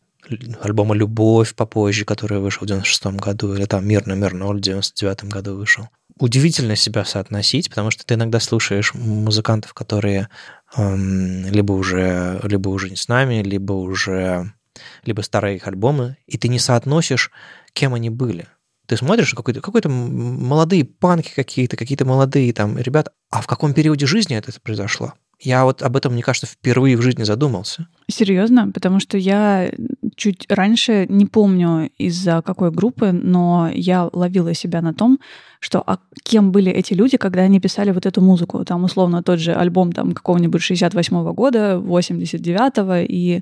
альбома 0.62 0.96
«Любовь» 0.96 1.56
попозже, 1.56 2.06
который 2.06 2.40
вышел 2.40 2.64
в 2.64 2.68
96 2.68 3.18
году, 3.18 3.54
или 3.54 3.66
там 3.66 3.88
«Мир 3.88 4.06
номер 4.06 4.34
ноль» 4.34 4.58
в 4.58 4.62
99 4.62 5.26
году 5.26 5.56
вышел. 5.56 5.90
Удивительно 6.20 6.76
себя 6.76 7.06
соотносить, 7.06 7.70
потому 7.70 7.92
что 7.92 8.06
ты 8.06 8.16
иногда 8.16 8.42
слушаешь 8.42 8.94
музыкантов, 8.94 9.74
которые 9.74 10.28
эм, 10.76 11.46
либо 11.48 11.72
уже, 11.72 12.42
либо 12.44 12.68
уже 12.70 12.90
не 12.90 12.98
с 12.98 13.08
нами, 13.08 13.42
либо 13.42 13.72
уже 13.72 14.52
либо 15.04 15.22
старые 15.22 15.56
их 15.56 15.68
альбомы, 15.68 16.18
и 16.28 16.38
ты 16.38 16.50
не 16.50 16.60
соотносишь, 16.60 17.32
кем 17.74 17.94
они 17.94 18.10
были. 18.10 18.48
Ты 18.86 18.98
смотришь, 18.98 19.34
какой-то 19.34 19.62
какой 19.62 19.82
молодые 19.86 20.84
панки 20.84 21.32
какие-то, 21.34 21.78
какие-то 21.78 22.06
молодые 22.06 22.52
там 22.54 22.78
ребята, 22.78 23.12
а 23.30 23.42
в 23.42 23.48
каком 23.48 23.74
периоде 23.74 24.06
жизни 24.06 24.36
это 24.36 24.52
произошло? 24.62 25.14
Я 25.42 25.64
вот 25.64 25.82
об 25.82 25.96
этом, 25.96 26.14
мне 26.14 26.22
кажется, 26.22 26.48
впервые 26.48 26.98
в 26.98 27.02
жизни 27.02 27.24
задумался. 27.24 27.88
Серьезно? 28.10 28.72
Потому 28.72 29.00
что 29.00 29.18
я 29.18 29.72
чуть 30.16 30.46
раньше, 30.50 31.06
не 31.08 31.26
помню 31.26 31.90
из-за 31.98 32.42
какой 32.46 32.72
группы, 32.72 33.12
но 33.14 33.70
я 33.74 34.10
ловила 34.12 34.54
себя 34.54 34.82
на 34.82 34.94
том, 34.94 35.20
что 35.62 35.82
а 35.86 36.00
кем 36.24 36.52
были 36.52 36.72
эти 36.72 36.94
люди, 36.94 37.16
когда 37.16 37.42
они 37.42 37.62
писали 37.62 37.92
вот 37.92 38.06
эту 38.06 38.22
музыку. 38.22 38.66
Там, 38.66 38.84
условно, 38.84 39.24
тот 39.24 39.40
же 39.40 39.54
альбом 39.54 39.94
там 39.94 40.12
какого-нибудь 40.12 40.62
68-го 40.62 41.34
года, 41.34 41.82
89-го, 41.82 43.06
и 43.08 43.42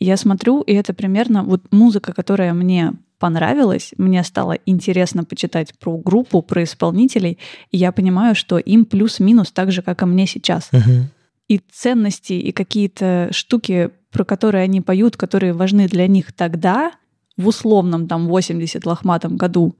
я 0.00 0.16
смотрю, 0.18 0.60
и 0.60 0.74
это 0.74 0.92
примерно 0.92 1.44
вот 1.44 1.62
музыка, 1.70 2.12
которая 2.12 2.52
мне 2.52 2.92
понравилась, 3.18 3.94
мне 3.96 4.22
стало 4.22 4.58
интересно 4.66 5.24
почитать 5.24 5.72
про 5.78 5.96
группу, 5.96 6.40
про 6.42 6.62
исполнителей, 6.62 7.38
и 7.70 7.78
я 7.78 7.90
понимаю, 7.90 8.34
что 8.34 8.58
им 8.58 8.84
плюс-минус 8.84 9.50
так 9.50 9.72
же, 9.72 9.82
как 9.82 10.02
и 10.02 10.06
мне 10.06 10.26
сейчас. 10.26 10.68
Uh-huh 10.72 11.06
и 11.48 11.58
ценности, 11.58 12.34
и 12.34 12.52
какие-то 12.52 13.28
штуки, 13.32 13.90
про 14.10 14.24
которые 14.24 14.64
они 14.64 14.80
поют, 14.80 15.16
которые 15.16 15.52
важны 15.52 15.88
для 15.88 16.06
них 16.06 16.32
тогда, 16.32 16.92
в 17.36 17.48
условном 17.48 18.06
там 18.06 18.28
80 18.28 18.84
лохматом 18.84 19.36
году, 19.36 19.76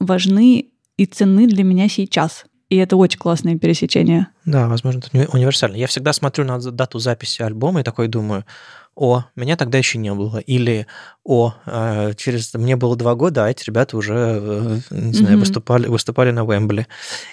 важны 0.00 0.72
и 0.96 1.06
ценны 1.06 1.46
для 1.46 1.64
меня 1.64 1.88
сейчас. 1.88 2.44
И 2.72 2.76
это 2.76 2.96
очень 2.96 3.18
классное 3.18 3.58
пересечение. 3.58 4.28
Да, 4.46 4.66
возможно, 4.66 5.02
это 5.12 5.30
универсально. 5.30 5.76
Я 5.76 5.86
всегда 5.86 6.14
смотрю 6.14 6.46
на 6.46 6.58
дату 6.58 6.98
записи 6.98 7.42
альбома 7.42 7.80
и 7.80 7.82
такой 7.82 8.08
думаю, 8.08 8.46
о, 8.94 9.24
меня 9.36 9.58
тогда 9.58 9.76
еще 9.76 9.98
не 9.98 10.10
было. 10.14 10.38
Или, 10.38 10.86
о, 11.22 11.52
э, 11.66 12.14
через 12.16 12.54
мне 12.54 12.76
было 12.76 12.96
два 12.96 13.14
года, 13.14 13.44
а 13.44 13.50
эти 13.50 13.64
ребята 13.64 13.94
уже, 13.98 14.14
э, 14.14 14.80
не 14.88 15.12
знаю, 15.12 15.36
mm-hmm. 15.36 15.40
выступали, 15.40 15.86
выступали 15.86 16.30
на 16.30 16.46
Уэмбли. 16.46 16.86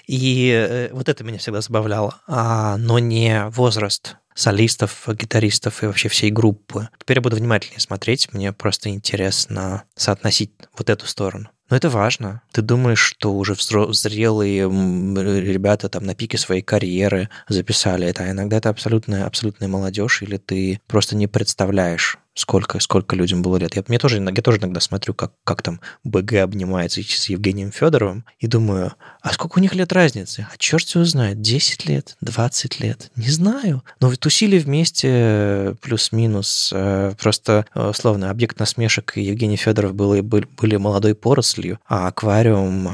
И 0.07 0.51
э, 0.53 0.89
вот 0.91 1.07
это 1.07 1.23
меня 1.23 1.37
всегда 1.37 1.61
забавляло. 1.61 2.19
А, 2.27 2.75
но 2.75 2.99
не 2.99 3.45
возраст 3.47 4.17
солистов, 4.35 5.07
гитаристов 5.07 5.83
и 5.83 5.85
вообще 5.85 6.09
всей 6.09 6.31
группы. 6.31 6.89
Теперь 6.99 7.19
я 7.19 7.21
буду 7.21 7.37
внимательнее 7.37 7.79
смотреть, 7.79 8.33
мне 8.33 8.51
просто 8.51 8.89
интересно 8.89 9.83
соотносить 9.95 10.51
вот 10.77 10.89
эту 10.89 11.07
сторону. 11.07 11.49
Но 11.69 11.77
это 11.77 11.89
важно. 11.89 12.41
Ты 12.51 12.61
думаешь, 12.61 12.99
что 12.99 13.33
уже 13.35 13.55
зрелые 13.55 14.63
ребята 14.63 15.89
там 15.89 16.03
на 16.03 16.15
пике 16.15 16.37
своей 16.37 16.61
карьеры 16.61 17.29
записали 17.47 18.07
это, 18.07 18.23
а 18.23 18.31
иногда 18.31 18.57
это 18.57 18.69
абсолютная, 18.69 19.25
абсолютная 19.25 19.67
молодежь, 19.67 20.23
или 20.23 20.37
ты 20.37 20.81
просто 20.87 21.15
не 21.15 21.27
представляешь, 21.27 22.17
сколько, 22.39 22.79
сколько 22.79 23.15
людям 23.15 23.41
было 23.41 23.57
лет. 23.57 23.75
Я, 23.75 23.83
мне 23.87 23.99
тоже, 23.99 24.17
я 24.17 24.41
тоже 24.41 24.57
иногда 24.59 24.79
смотрю, 24.79 25.13
как, 25.13 25.33
как 25.43 25.61
там 25.61 25.81
БГ 26.03 26.35
обнимается 26.35 27.01
с 27.01 27.29
Евгением 27.29 27.71
Федоровым, 27.71 28.25
и 28.39 28.47
думаю, 28.47 28.93
а 29.21 29.33
сколько 29.33 29.59
у 29.59 29.61
них 29.61 29.75
лет 29.75 29.91
разницы? 29.91 30.47
А 30.51 30.57
черт 30.57 30.87
его 30.89 31.03
знает, 31.03 31.41
10 31.41 31.85
лет, 31.85 32.15
20 32.21 32.79
лет? 32.79 33.11
Не 33.15 33.29
знаю. 33.29 33.83
Но 33.99 34.09
ведь 34.09 34.21
тусили 34.21 34.57
вместе 34.57 35.75
плюс-минус. 35.81 36.71
Э, 36.73 37.13
просто, 37.19 37.65
э, 37.75 37.89
условно, 37.89 38.29
объект 38.29 38.59
насмешек 38.59 39.17
и 39.17 39.21
Евгений 39.21 39.57
Федоров 39.57 39.93
были, 39.93 40.21
были, 40.21 40.47
были 40.57 40.77
молодой 40.77 41.15
порослью, 41.15 41.79
а 41.87 42.07
Аквариум, 42.07 42.87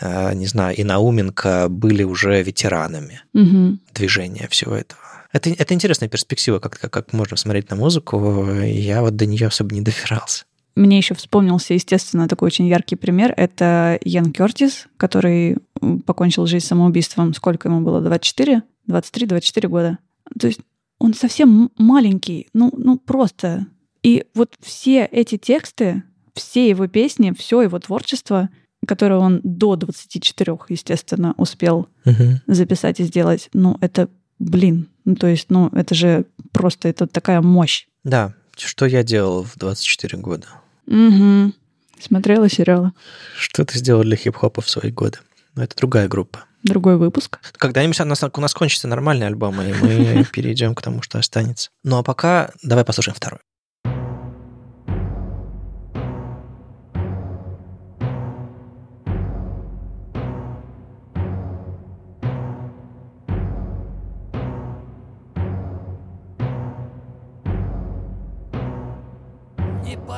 э, 0.00 0.34
не 0.34 0.46
знаю, 0.46 0.76
и 0.76 0.84
Науменко 0.84 1.68
были 1.70 2.02
уже 2.02 2.42
ветеранами 2.42 3.22
угу. 3.32 3.78
движения 3.94 4.46
всего 4.48 4.74
этого. 4.74 5.00
Это, 5.34 5.50
это 5.50 5.74
интересная 5.74 6.08
перспектива, 6.08 6.60
как, 6.60 6.78
как, 6.78 6.92
как 6.92 7.12
можно 7.12 7.36
смотреть 7.36 7.68
на 7.68 7.74
музыку. 7.74 8.46
Я 8.62 9.02
вот 9.02 9.16
до 9.16 9.26
нее 9.26 9.48
особо 9.48 9.74
не 9.74 9.80
добирался. 9.80 10.44
Мне 10.76 10.96
еще 10.96 11.14
вспомнился, 11.14 11.74
естественно, 11.74 12.28
такой 12.28 12.46
очень 12.46 12.68
яркий 12.68 12.94
пример. 12.94 13.34
Это 13.36 13.98
Ян 14.04 14.32
Кертис, 14.32 14.86
который 14.96 15.58
покончил 16.06 16.46
жизнь 16.46 16.64
самоубийством. 16.64 17.34
Сколько 17.34 17.68
ему 17.68 17.80
было? 17.80 18.00
24? 18.00 18.62
23-24 18.88 19.68
года. 19.68 19.98
То 20.38 20.46
есть 20.46 20.60
он 21.00 21.14
совсем 21.14 21.72
маленький, 21.78 22.46
ну, 22.54 22.72
ну 22.76 22.96
просто. 22.96 23.66
И 24.04 24.26
вот 24.34 24.54
все 24.60 25.04
эти 25.04 25.36
тексты, 25.36 26.04
все 26.32 26.68
его 26.68 26.86
песни, 26.86 27.34
все 27.36 27.60
его 27.60 27.80
творчество, 27.80 28.50
которое 28.86 29.18
он 29.18 29.40
до 29.42 29.74
24, 29.74 30.58
естественно, 30.68 31.34
успел 31.38 31.88
угу. 32.04 32.40
записать 32.46 33.00
и 33.00 33.04
сделать, 33.04 33.48
ну, 33.52 33.76
это 33.80 34.08
блин, 34.38 34.88
ну, 35.04 35.16
то 35.16 35.26
есть, 35.26 35.46
ну, 35.50 35.68
это 35.68 35.94
же 35.94 36.24
просто, 36.52 36.88
это 36.88 37.06
такая 37.06 37.40
мощь. 37.40 37.86
Да, 38.04 38.34
что 38.56 38.86
я 38.86 39.02
делал 39.02 39.42
в 39.42 39.56
24 39.56 40.18
года? 40.18 40.46
Угу. 40.86 41.52
Смотрела 42.00 42.48
сериалы. 42.48 42.92
Что 43.36 43.64
ты 43.64 43.78
сделал 43.78 44.02
для 44.02 44.16
хип-хопа 44.16 44.60
в 44.60 44.68
свои 44.68 44.90
годы? 44.90 45.18
Ну, 45.54 45.62
это 45.62 45.76
другая 45.76 46.08
группа. 46.08 46.44
Другой 46.62 46.96
выпуск. 46.96 47.40
Когда-нибудь 47.58 48.00
у 48.00 48.04
нас, 48.04 48.22
у 48.22 48.40
нас 48.40 48.54
кончится 48.54 48.88
нормальный 48.88 49.26
альбом, 49.26 49.60
и 49.60 49.72
мы 49.72 50.24
перейдем 50.32 50.74
к 50.74 50.82
тому, 50.82 51.02
что 51.02 51.18
останется. 51.18 51.70
Ну 51.82 51.98
а 51.98 52.02
пока 52.02 52.50
давай 52.62 52.84
послушаем 52.84 53.14
второй. 53.14 53.40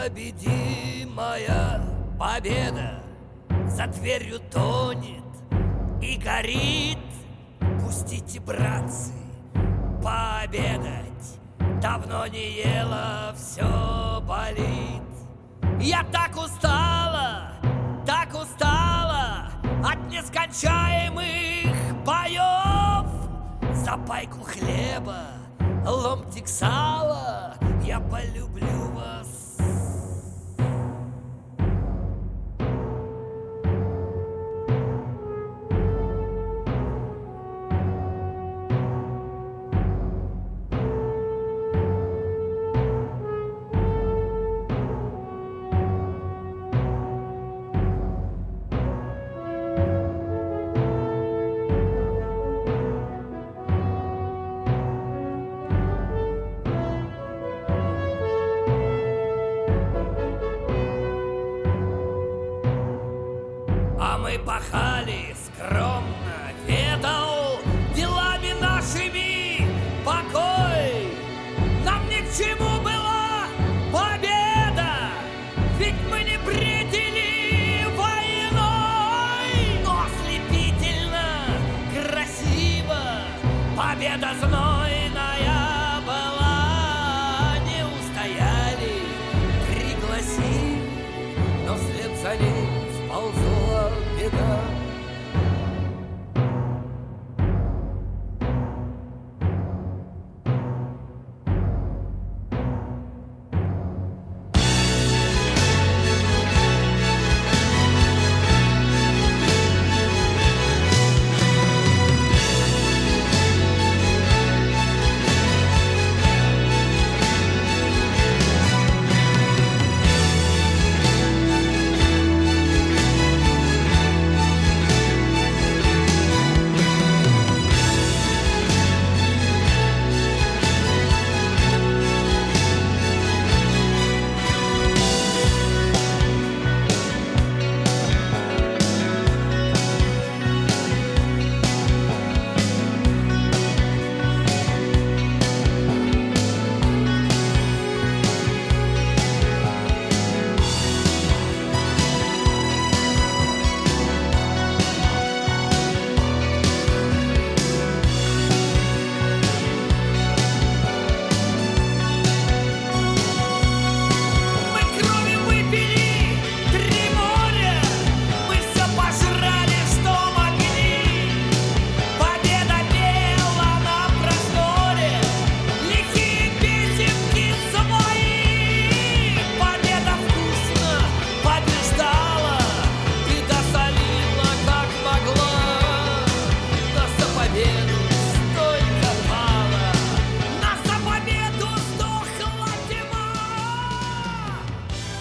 Непобедимая 0.07 1.81
победа 2.19 3.03
За 3.67 3.87
дверью 3.87 4.41
тонет 4.51 5.23
и 6.01 6.17
горит. 6.17 6.99
Пустите, 7.81 8.41
братцы, 8.41 9.13
пообедать. 10.03 11.41
Давно 11.81 12.27
не 12.27 12.53
ела, 12.63 13.35
все 13.37 14.23
болит. 14.27 15.03
Я 15.81 16.05
так 16.05 16.37
устала, 16.37 17.53
так 18.07 18.29
устала 18.35 19.51
От 19.85 20.11
нескончаемых 20.11 22.05
боев 22.05 23.07
За 23.75 23.97
пайку 24.07 24.43
хлеба, 24.43 25.27
ломтик 25.87 26.49
сала 26.49 27.55
Я 27.85 28.01
полюблю 28.01 28.56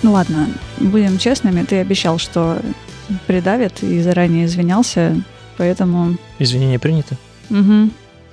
Ну 0.04 0.12
ладно, 0.12 0.48
будем 0.80 1.18
честными, 1.18 1.64
ты 1.64 1.80
обещал, 1.80 2.18
что 2.20 2.60
придавит 3.28 3.84
и 3.84 4.02
заранее 4.02 4.46
извинялся, 4.46 5.16
поэтому... 5.58 6.18
Извинения 6.40 6.80
приняты? 6.80 7.18
Угу. 7.50 7.90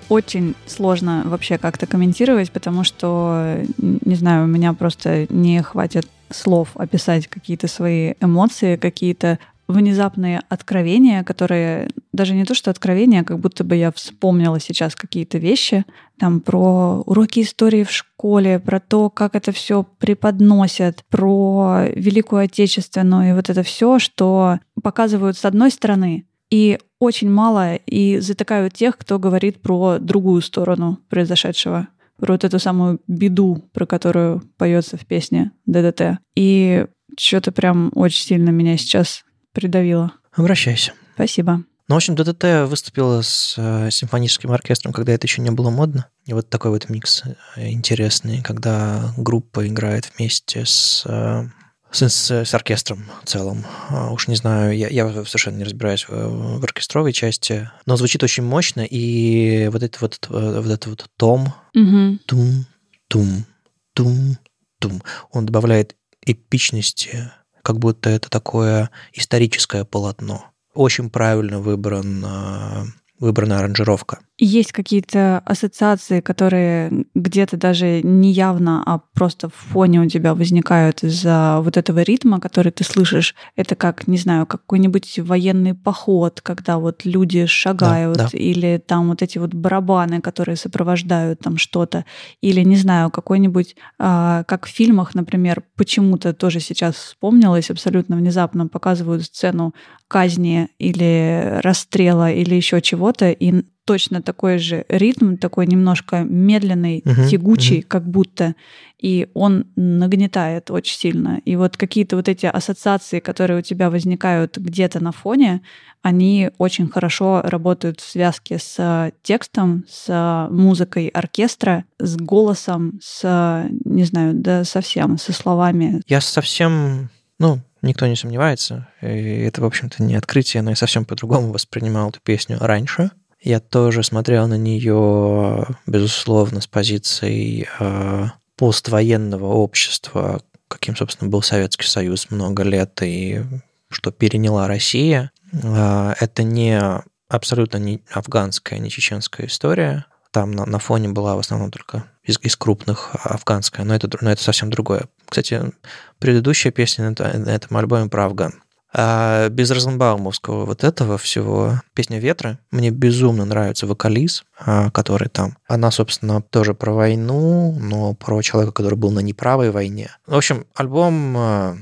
Очень 0.09 0.55
сложно 0.66 1.22
вообще 1.25 1.59
как-то 1.59 1.87
комментировать, 1.87 2.51
потому 2.51 2.85
что, 2.85 3.59
не 3.79 4.14
знаю, 4.14 4.44
у 4.44 4.48
меня 4.48 4.72
просто 4.75 5.27
не 5.31 5.62
хватит 5.62 6.07
слов 6.31 6.70
описать 6.75 7.29
какие-то 7.29 7.68
свои 7.68 8.14
эмоции, 8.20 8.77
какие-то 8.77 9.38
внезапные 9.72 10.42
откровения, 10.48 11.24
которые 11.24 11.88
даже 12.12 12.35
не 12.35 12.44
то, 12.44 12.54
что 12.54 12.70
откровения, 12.70 13.24
как 13.24 13.38
будто 13.38 13.64
бы 13.64 13.76
я 13.76 13.90
вспомнила 13.90 14.61
сейчас 14.61 14.94
какие-то 14.94 15.38
вещи, 15.38 15.85
там 16.18 16.40
про 16.40 17.02
уроки 17.06 17.40
истории 17.40 17.85
в 17.85 17.90
школе, 17.90 18.58
про 18.58 18.80
то, 18.80 19.11
как 19.11 19.35
это 19.35 19.50
все 19.52 19.85
преподносят, 19.98 21.04
про 21.08 21.87
Великую 21.94 22.42
Отечественную 22.42 23.30
и 23.30 23.32
вот 23.35 23.50
это 23.50 23.62
все, 23.62 23.98
что 23.98 24.58
показывают 24.82 25.37
с 25.37 25.44
одной 25.44 25.70
стороны, 25.70 26.26
и 26.50 26.78
очень 27.00 27.30
мало 27.30 27.74
и 27.74 28.18
затыкают 28.18 28.74
тех, 28.74 28.96
кто 28.98 29.18
говорит 29.18 29.62
про 29.62 29.98
другую 29.98 30.42
сторону 30.42 30.98
произошедшего 31.08 31.88
про 32.22 32.35
вот 32.35 32.44
эту 32.44 32.61
самую 32.61 33.00
беду, 33.08 33.64
про 33.72 33.85
которую 33.85 34.42
поется 34.56 34.96
в 34.96 35.04
песне 35.04 35.50
ДДТ. 35.66 36.20
И 36.37 36.87
что-то 37.18 37.50
прям 37.50 37.90
очень 37.96 38.24
сильно 38.24 38.50
меня 38.50 38.76
сейчас 38.76 39.24
придавило. 39.53 40.12
Обращайся. 40.33 40.93
Спасибо. 41.15 41.65
Ну, 41.88 41.97
в 41.97 41.99
общем, 41.99 42.15
ДДТ 42.15 42.69
выступила 42.69 43.23
с 43.23 43.55
э, 43.59 43.91
симфоническим 43.91 44.51
оркестром, 44.53 44.93
когда 44.93 45.12
это 45.12 45.27
еще 45.27 45.43
не 45.43 45.51
было 45.51 45.71
модно. 45.71 46.07
И 46.25 46.33
вот 46.33 46.49
такой 46.49 46.71
вот 46.71 46.88
микс 46.88 47.23
э, 47.57 47.71
интересный, 47.71 48.43
когда 48.43 49.12
группа 49.17 49.67
играет 49.67 50.11
вместе 50.17 50.65
с 50.65 51.05
э, 51.07 51.45
с, 51.91 52.09
с, 52.09 52.31
с 52.31 52.55
оркестром 52.55 53.05
в 53.23 53.29
целом. 53.29 53.67
А, 53.91 54.11
уж 54.11 54.27
не 54.27 54.37
знаю, 54.37 54.77
я, 54.77 54.88
я 54.88 55.11
совершенно 55.25 55.59
не 55.59 55.65
разбираюсь 55.65 56.09
в, 56.09 56.59
в 56.61 56.65
оркестровой 56.65 57.12
части, 57.12 57.71
но 57.85 57.97
звучит 57.97 58.23
очень 58.23 58.45
мощно, 58.45 58.81
и 58.81 59.69
вот 59.69 59.83
это 59.83 59.99
вот, 60.01 60.27
вот 60.31 60.67
это 60.67 60.88
вот 60.88 61.07
том, 61.19 61.53
угу. 61.75 62.19
тум, 62.25 62.65
тум, 63.09 63.45
тум, 63.93 64.38
тум, 64.79 65.03
он 65.31 65.45
добавляет 65.45 65.95
эпичности, 66.25 67.31
как 67.62 67.79
будто 67.79 68.11
это 68.11 68.29
такое 68.29 68.90
историческое 69.12 69.85
полотно. 69.85 70.46
Очень 70.75 71.11
правильно 71.11 71.61
выбран 71.61 72.25
а, 72.25 72.85
выбрана 73.18 73.59
аранжировка. 73.61 74.20
Есть 74.44 74.72
какие-то 74.72 75.38
ассоциации, 75.46 76.18
которые 76.18 77.07
где-то 77.14 77.57
даже 77.57 78.02
не 78.02 78.33
явно, 78.33 78.83
а 78.85 78.98
просто 79.14 79.48
в 79.48 79.55
фоне 79.55 80.00
у 80.00 80.09
тебя 80.09 80.35
возникают 80.35 81.05
из-за 81.05 81.61
вот 81.61 81.76
этого 81.76 82.00
ритма, 82.00 82.40
который 82.40 82.72
ты 82.72 82.83
слышишь. 82.83 83.37
Это 83.55 83.76
как, 83.76 84.09
не 84.09 84.18
знаю, 84.18 84.46
какой-нибудь 84.46 85.20
военный 85.20 85.74
поход, 85.74 86.40
когда 86.40 86.78
вот 86.78 87.05
люди 87.05 87.46
шагают, 87.46 88.16
да, 88.16 88.31
да. 88.33 88.37
или 88.37 88.83
там 88.85 89.11
вот 89.11 89.22
эти 89.22 89.38
вот 89.38 89.55
барабаны, 89.55 90.20
которые 90.20 90.57
сопровождают 90.57 91.38
там 91.38 91.57
что-то, 91.57 92.05
или, 92.40 92.62
не 92.62 92.74
знаю, 92.74 93.12
какой-нибудь, 93.12 93.76
а, 94.00 94.42
как 94.48 94.66
в 94.66 94.70
фильмах, 94.70 95.14
например, 95.14 95.62
почему-то 95.76 96.33
тоже 96.33 96.59
сейчас 96.59 96.96
вспомнилось, 96.96 97.70
абсолютно 97.70 98.16
внезапно 98.16 98.66
показывают 98.66 99.22
сцену 99.22 99.72
казни 100.09 100.68
или 100.78 101.61
расстрела 101.62 102.33
или 102.33 102.57
еще 102.57 102.83
чего-то, 102.83 103.31
и 103.31 103.62
точно 103.85 104.23
такой 104.23 104.59
же 104.59 104.85
ритм, 104.88 105.37
такой 105.37 105.66
немножко 105.66 106.25
медленный, 106.29 107.01
uh-huh, 107.01 107.29
тягучий, 107.29 107.81
uh-huh. 107.81 107.87
как 107.87 108.09
будто, 108.09 108.55
и 108.99 109.29
он 109.35 109.66
нагнетает 109.75 110.71
очень 110.71 110.97
сильно. 110.97 111.40
И 111.45 111.57
вот 111.57 111.77
какие-то 111.77 112.16
вот 112.16 112.29
эти 112.29 112.47
ассоциации, 112.47 113.18
которые 113.18 113.59
у 113.59 113.62
тебя 113.62 113.90
возникают 113.90 114.57
где-то 114.57 115.03
на 115.03 115.11
фоне, 115.11 115.62
они 116.01 116.51
очень 116.59 116.88
хорошо 116.88 117.42
работают 117.42 118.01
в 118.01 118.09
связке 118.09 118.59
с 118.59 119.12
текстом, 119.23 119.85
с 119.88 120.47
музыкой 120.51 121.09
оркестра, 121.09 121.85
с 121.99 122.16
голосом, 122.16 123.01
с, 123.03 123.68
не 123.85 124.05
знаю, 124.05 124.35
да 124.35 124.64
совсем, 124.64 125.18
со 125.18 125.33
словами. 125.33 126.03
Я 126.07 126.21
совсем, 126.21 127.11
ну, 127.38 127.61
никто 127.83 128.07
не 128.07 128.14
сомневается, 128.14 128.88
и 129.01 129.07
это, 129.07 129.62
в 129.62 129.64
общем-то, 129.64 130.03
не 130.05 130.14
открытие, 130.14 130.62
но 130.62 130.71
я 130.71 130.77
совсем 130.77 131.05
по-другому 131.05 131.53
воспринимал 131.53 132.11
эту 132.11 132.21
песню 132.21 132.59
раньше— 132.61 133.11
я 133.42 133.61
тоже 133.61 134.02
смотрел 134.02 134.46
на 134.46 134.57
нее, 134.57 135.66
безусловно, 135.87 136.61
с 136.61 136.66
позицией 136.66 137.66
э, 137.78 138.26
поствоенного 138.57 139.46
общества, 139.46 140.42
каким, 140.68 140.96
собственно, 140.96 141.31
был 141.31 141.42
Советский 141.42 141.87
Союз 141.87 142.31
много 142.31 142.62
лет 142.62 143.02
и 143.02 143.42
что 143.90 144.12
переняла 144.12 144.68
Россия. 144.68 145.33
Э, 145.52 146.14
это 146.20 146.44
не 146.44 146.81
абсолютно 147.28 147.78
не 147.78 148.02
афганская, 148.11 148.78
не 148.78 148.90
чеченская 148.90 149.46
история. 149.46 150.07
Там 150.31 150.52
на, 150.52 150.64
на 150.64 150.78
фоне 150.78 151.09
была 151.09 151.35
в 151.35 151.40
основном 151.40 151.70
только 151.70 152.05
из, 152.22 152.38
из 152.42 152.57
крупных 152.57 153.11
афганская, 153.24 153.85
но 153.85 153.94
это, 153.94 154.09
но 154.20 154.31
это 154.31 154.42
совсем 154.42 154.70
другое. 154.70 155.07
Кстати, 155.28 155.72
предыдущая 156.18 156.70
песня 156.70 157.11
на, 157.18 157.38
на 157.38 157.50
этом 157.50 157.76
альбоме 157.76 158.09
про 158.09 158.26
Афган. 158.26 158.62
А 158.94 159.48
без 159.48 159.70
Розенбаумовского 159.70 160.66
вот 160.66 160.85
этого 160.85 161.16
всего 161.16 161.81
песня 161.94 162.18
«Ветра» 162.18 162.59
мне 162.70 162.90
безумно 162.90 163.44
нравится 163.44 163.87
вокализ, 163.87 164.44
а, 164.59 164.90
который 164.90 165.28
там. 165.28 165.57
Она, 165.66 165.90
собственно, 165.90 166.42
тоже 166.42 166.74
про 166.74 166.92
войну, 166.92 167.74
но 167.81 168.14
про 168.14 168.42
человека, 168.42 168.72
который 168.72 168.96
был 168.96 169.11
на 169.11 169.20
неправой 169.20 169.70
войне. 169.70 170.11
В 170.26 170.37
общем, 170.37 170.66
альбом 170.74 171.35
а, 171.37 171.76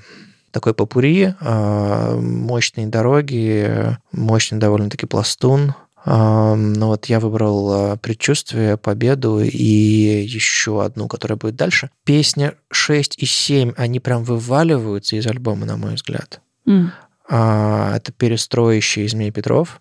такой 0.52 0.72
попури, 0.72 1.34
а, 1.40 2.16
мощные 2.16 2.86
дороги, 2.86 3.96
мощный 4.12 4.58
довольно-таки 4.58 5.06
пластун, 5.06 5.74
но 6.06 6.56
ну 6.56 6.86
вот 6.86 7.06
я 7.06 7.20
выбрал 7.20 7.98
«Предчувствие», 7.98 8.78
«Победу» 8.78 9.40
и 9.40 10.24
еще 10.24 10.82
одну, 10.82 11.08
которая 11.08 11.36
будет 11.36 11.56
дальше. 11.56 11.90
Песня 12.06 12.54
6 12.70 13.18
и 13.18 13.26
7, 13.26 13.74
они 13.76 14.00
прям 14.00 14.24
вываливаются 14.24 15.16
из 15.16 15.26
альбома, 15.26 15.66
на 15.66 15.76
мой 15.76 15.96
взгляд. 15.96 16.40
Mm. 16.66 16.88
Это 17.28 18.12
перестроящий 18.16 19.06
Змей 19.08 19.30
Петров 19.30 19.80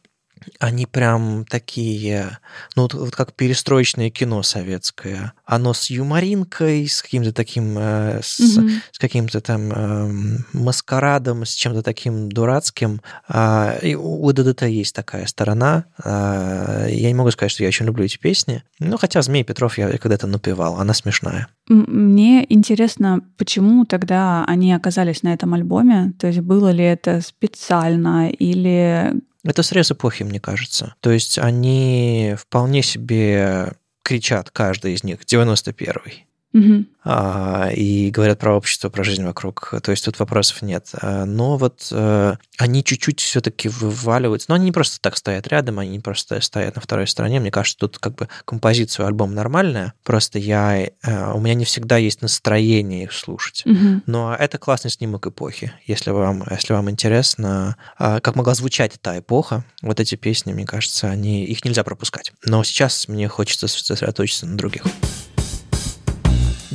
они 0.60 0.86
прям 0.86 1.46
такие, 1.46 2.40
ну 2.76 2.84
вот, 2.84 2.94
вот 2.94 3.16
как 3.16 3.34
перестроечное 3.34 4.10
кино 4.10 4.44
советское. 4.44 5.34
Оно 5.46 5.74
с 5.74 5.90
юморинкой, 5.90 6.88
с 6.88 7.02
каким-то 7.02 7.34
таким, 7.34 7.78
э, 7.78 8.20
с, 8.24 8.40
угу. 8.40 8.70
с 8.92 9.00
каким-то 9.00 9.42
там 9.42 9.72
э, 9.72 10.38
маскарадом, 10.54 11.46
с 11.46 11.54
чем-то 11.54 11.84
таким 11.84 12.30
дурацким. 12.30 13.02
А, 13.28 13.78
и 13.82 13.96
у 13.96 14.32
ДДТ 14.32 14.64
есть 14.64 14.96
такая 14.96 15.26
сторона. 15.28 15.86
А, 16.04 16.88
я 16.88 17.08
не 17.08 17.16
могу 17.16 17.32
сказать, 17.32 17.52
что 17.52 17.64
я 17.64 17.70
очень 17.70 17.86
люблю 17.86 18.06
эти 18.06 18.18
песни. 18.18 18.64
Ну, 18.80 18.98
хотя 18.98 19.22
Змей 19.22 19.44
Петров 19.44 19.78
я 19.78 19.98
когда-то 19.98 20.28
напевал, 20.28 20.80
она 20.80 20.94
смешная. 20.94 21.48
Мне 21.68 22.46
интересно, 22.50 23.22
почему 23.38 23.86
тогда 23.86 24.44
они 24.46 24.74
оказались 24.74 25.24
на 25.24 25.34
этом 25.34 25.54
альбоме? 25.54 26.14
То 26.20 26.28
есть 26.28 26.40
было 26.40 26.72
ли 26.72 26.84
это 26.84 27.22
специально 27.22 28.30
или 28.30 29.14
это 29.44 29.64
срез 29.64 29.92
эпохи, 29.92 30.24
мне 30.24 30.40
кажется. 30.40 30.96
То 31.00 31.12
есть 31.12 31.38
они 31.40 32.36
вполне 32.38 32.84
себе 32.84 33.74
кричат, 34.04 34.50
каждый 34.50 34.94
из 34.94 35.04
них, 35.04 35.22
91-й. 35.22 36.26
Угу. 36.54 36.86
А, 37.04 37.70
и 37.74 38.10
говорят 38.10 38.40
про 38.40 38.56
общество, 38.56 38.90
про 38.90 39.04
жизнь 39.04 39.24
вокруг. 39.24 39.74
То 39.84 39.92
есть 39.92 40.04
тут 40.04 40.20
вопросов 40.20 40.62
нет. 40.62 40.90
А, 40.94 41.26
но 41.26 41.58
вот 41.58 41.88
а, 41.92 42.38
они 42.58 42.84
чуть-чуть 42.84 43.20
все-таки 43.20 43.70
вываливаются. 43.70 44.48
Но 44.50 44.56
они 44.56 44.66
не 44.66 44.72
просто 44.72 45.00
так 45.00 45.16
стоят 45.16 45.48
рядом, 45.48 45.80
они 45.80 45.92
не 45.92 46.00
просто 46.00 46.42
стоят 46.42 46.76
на 46.76 46.82
второй 46.82 47.08
стороне. 47.08 47.40
Мне 47.40 47.52
кажется, 47.52 47.78
тут 47.80 48.00
как 48.00 48.16
бы 48.16 48.28
композиция 48.46 49.06
альбом 49.06 49.34
нормальная. 49.34 49.94
Просто 50.04 50.40
я, 50.40 50.90
а, 51.04 51.34
у 51.34 51.40
меня 51.40 51.54
не 51.54 51.66
всегда 51.66 51.98
есть 51.98 52.22
настроение 52.22 53.04
их 53.04 53.14
слушать. 53.14 53.64
Угу. 53.66 54.02
Но 54.08 54.36
это 54.36 54.58
классный 54.58 54.92
снимок 54.92 55.28
эпохи. 55.28 55.72
Если 55.86 56.12
вам, 56.12 56.44
если 56.50 56.74
вам 56.74 56.90
интересно, 56.90 57.78
а, 57.98 58.20
как 58.20 58.36
могла 58.36 58.56
звучать 58.56 58.96
эта 58.96 59.20
эпоха, 59.20 59.64
вот 59.82 60.00
эти 60.00 60.16
песни, 60.16 60.54
мне 60.54 60.66
кажется, 60.66 61.10
они, 61.10 61.46
их 61.46 61.64
нельзя 61.64 61.84
пропускать. 61.84 62.34
Но 62.44 62.64
сейчас 62.64 63.08
мне 63.08 63.28
хочется 63.28 63.68
сосредоточиться 63.68 64.48
на 64.48 64.58
других. 64.58 64.84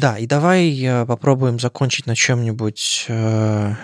Да, 0.04 0.18
и 0.18 0.26
давай 0.26 0.78
э, 0.82 1.06
попробуем 1.06 1.58
закончить 1.58 2.04
на 2.04 2.14
чем-нибудь 2.14 3.06
э, 3.08 3.74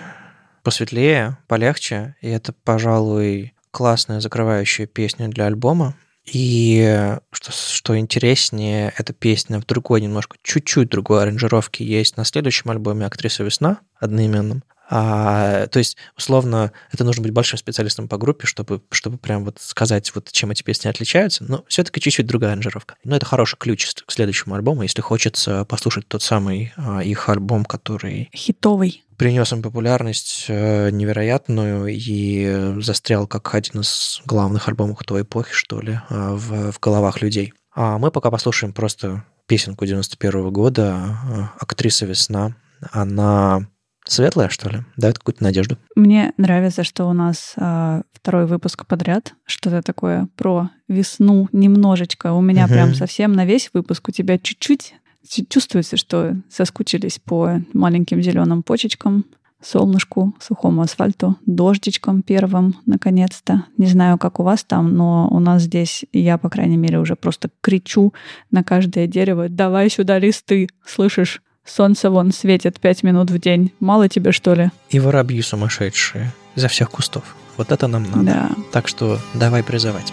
посветлее, 0.63 1.39
полегче. 1.49 2.15
И 2.21 2.29
это, 2.29 2.53
пожалуй, 2.53 3.55
классная 3.71 4.21
закрывающая 4.21 4.85
песня 4.87 5.29
для 5.29 5.47
альбома. 5.47 5.95
И 6.31 7.17
что, 7.33 7.53
что 7.53 7.99
интереснее, 7.99 8.93
эта 8.99 9.15
песня 9.15 9.61
в 9.61 9.65
другой, 9.65 10.03
немножко, 10.03 10.37
чуть-чуть 10.43 10.91
другой 10.91 11.23
аранжировке 11.23 11.87
есть 11.87 12.19
на 12.19 12.27
следующем 12.27 12.71
альбоме 12.71 13.07
«Актриса 13.07 13.43
весна» 13.43 13.79
одноименном. 13.99 14.63
А, 14.93 15.69
то 15.69 15.79
есть, 15.79 15.97
условно, 16.17 16.73
это 16.93 17.05
нужно 17.05 17.23
быть 17.23 17.33
большим 17.33 17.59
специалистом 17.59 18.09
по 18.09 18.19
группе, 18.19 18.47
чтобы, 18.47 18.83
чтобы 18.91 19.19
прям 19.19 19.45
вот 19.45 19.59
сказать, 19.61 20.13
вот 20.15 20.31
чем 20.33 20.51
эти 20.51 20.65
песни 20.65 20.89
отличаются. 20.89 21.45
Но 21.45 21.65
все-таки 21.69 22.01
чуть-чуть 22.01 22.27
другая 22.27 22.53
аранжировка. 22.53 22.97
Но 23.05 23.15
это 23.15 23.25
хороший 23.25 23.57
ключ 23.57 23.95
к 24.05 24.11
следующему 24.11 24.57
альбому, 24.57 24.83
если 24.83 25.01
хочется 25.01 25.65
послушать 25.65 26.09
тот 26.09 26.23
самый 26.23 26.73
а, 26.77 27.03
их 27.05 27.29
альбом, 27.29 27.65
который... 27.65 28.29
Хитовый. 28.35 29.05
Принес 29.17 29.53
им 29.53 29.63
популярность 29.63 30.47
э, 30.49 30.91
невероятную 30.91 31.89
и 31.89 32.81
застрял 32.81 33.27
как 33.27 33.55
один 33.55 33.83
из 33.83 34.23
главных 34.25 34.67
альбомов 34.67 35.05
той 35.05 35.23
эпохи, 35.23 35.53
что 35.53 35.81
ли, 35.81 36.01
э, 36.09 36.31
в, 36.33 36.73
в 36.73 36.81
головах 36.81 37.21
людей. 37.21 37.53
А 37.75 37.99
мы 37.99 38.11
пока 38.11 38.31
послушаем 38.31 38.73
просто 38.73 39.25
песенку 39.47 39.85
91 39.85 40.41
-го 40.41 40.51
года 40.51 41.19
э, 41.23 41.43
«Актриса 41.59 42.07
весна». 42.07 42.57
Она 42.93 43.69
светлая, 44.05 44.49
что 44.49 44.69
ли? 44.71 44.79
Дает 44.97 45.19
какую-то 45.19 45.43
надежду. 45.43 45.79
Мне 45.95 46.33
нравится, 46.37 46.85
что 46.85 47.07
у 47.07 47.13
нас 47.13 47.55
э, 47.57 48.03
второй 48.13 48.47
выпуск 48.47 48.87
подряд. 48.87 49.35
Что-то 49.45 49.83
такое 49.83 50.29
про 50.37 50.71
весну 50.89 51.49
немножечко. 51.53 52.33
У 52.33 52.41
меня 52.41 52.65
угу. 52.65 52.73
прям 52.73 52.95
совсем 52.95 53.33
на 53.33 53.45
весь 53.45 53.71
выпуск. 53.73 54.09
У 54.09 54.13
тебя 54.13 54.39
чуть-чуть 54.39 54.95
чувствуется, 55.49 55.97
что 55.97 56.37
соскучились 56.49 57.19
по 57.19 57.61
маленьким 57.73 58.23
зеленым 58.23 58.63
почечкам, 58.63 59.27
солнышку, 59.63 60.35
сухому 60.41 60.83
асфальту, 60.83 61.37
дождичком 61.47 62.23
первым, 62.23 62.77
наконец-то. 62.87 63.65
Не 63.77 63.87
знаю, 63.87 64.19
как 64.19 64.41
у 64.41 64.43
вас 64.43 64.65
там, 64.65 64.95
но 64.95 65.29
у 65.31 65.39
нас 65.39 65.63
здесь, 65.63 66.05
я, 66.13 66.39
по 66.39 66.49
крайней 66.49 66.77
мере, 66.77 66.99
уже 66.99 67.17
просто 67.17 67.51
кричу 67.61 68.15
на 68.51 68.65
каждое 68.65 69.07
дерево, 69.07 69.49
давай 69.49 69.91
сюда 69.91 70.19
листы, 70.19 70.69
слышишь? 70.85 71.43
Солнце 71.71 72.11
вон 72.11 72.33
светит 72.33 72.81
пять 72.81 73.03
минут 73.03 73.31
в 73.31 73.39
день. 73.39 73.73
Мало 73.81 74.09
тебе, 74.09 74.33
что 74.33 74.55
ли? 74.55 74.71
И 74.89 74.99
воробьи 74.99 75.41
сумасшедшие. 75.41 76.33
Изо 76.57 76.69
всех 76.69 76.91
кустов. 76.91 77.37
Вот 77.57 77.71
это 77.71 77.87
нам 77.87 78.11
надо. 78.11 78.23
Да. 78.25 78.51
Так 78.73 78.89
что 78.89 79.19
давай 79.35 79.63
призывать. 79.63 80.13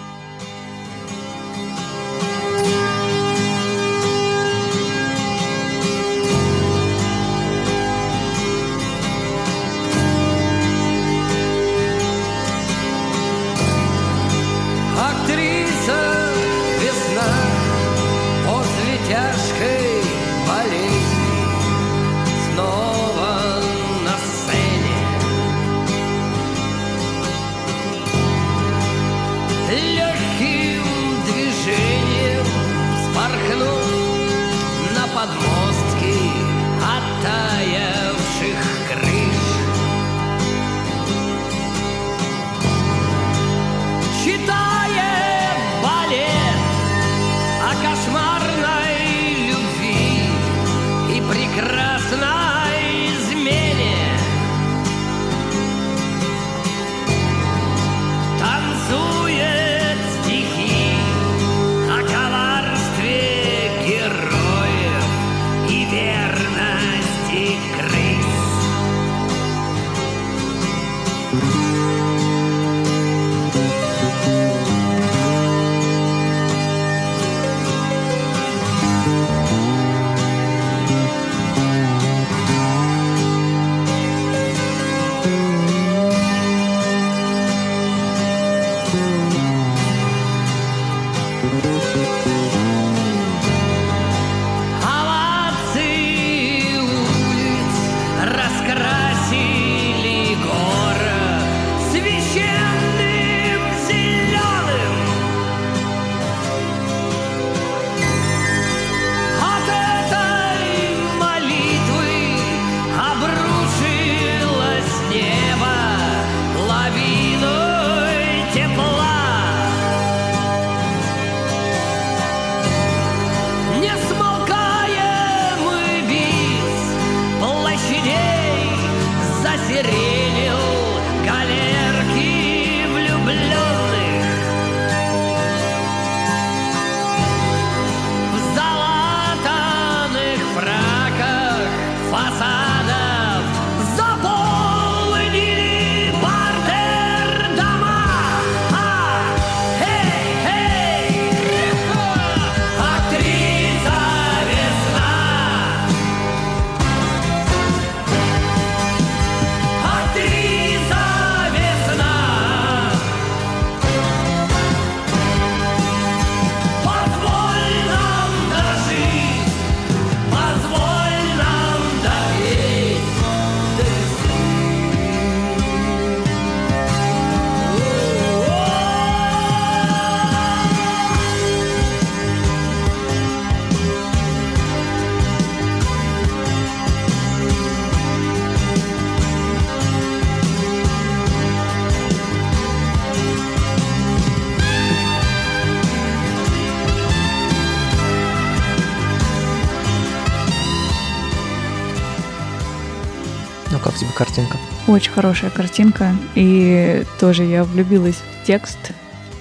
Очень 204.88 205.12
хорошая 205.12 205.50
картинка. 205.50 206.16
И 206.34 207.04
тоже 207.20 207.44
я 207.44 207.64
влюбилась 207.64 208.16
в 208.16 208.46
текст. 208.46 208.78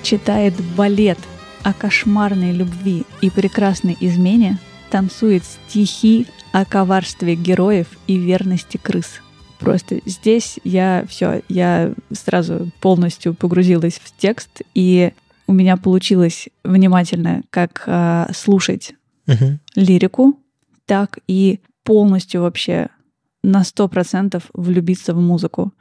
Читает 0.03 0.53
балет 0.75 1.17
о 1.63 1.71
кошмарной 1.71 2.51
любви 2.51 3.05
и 3.21 3.29
прекрасной 3.29 3.95
измене, 4.01 4.59
танцует 4.91 5.43
стихи 5.45 6.27
о 6.51 6.65
коварстве 6.65 7.35
героев 7.35 7.87
и 8.07 8.17
верности 8.17 8.75
крыс. 8.75 9.21
Просто 9.59 10.01
здесь 10.05 10.59
я 10.65 11.05
все, 11.07 11.41
я 11.47 11.93
сразу 12.11 12.69
полностью 12.81 13.33
погрузилась 13.33 14.01
в 14.03 14.17
текст, 14.17 14.63
и 14.75 15.13
у 15.47 15.53
меня 15.53 15.77
получилось 15.77 16.49
внимательно 16.65 17.43
как 17.51 17.83
э, 17.87 18.27
слушать 18.35 18.95
угу. 19.27 19.59
лирику, 19.75 20.37
так 20.85 21.19
и 21.25 21.61
полностью 21.83 22.41
вообще 22.41 22.89
на 23.47 23.63
сто 23.63 23.87
процентов 23.87 24.43
влюбиться 24.53 25.13
в 25.13 25.21
музыку. 25.21 25.73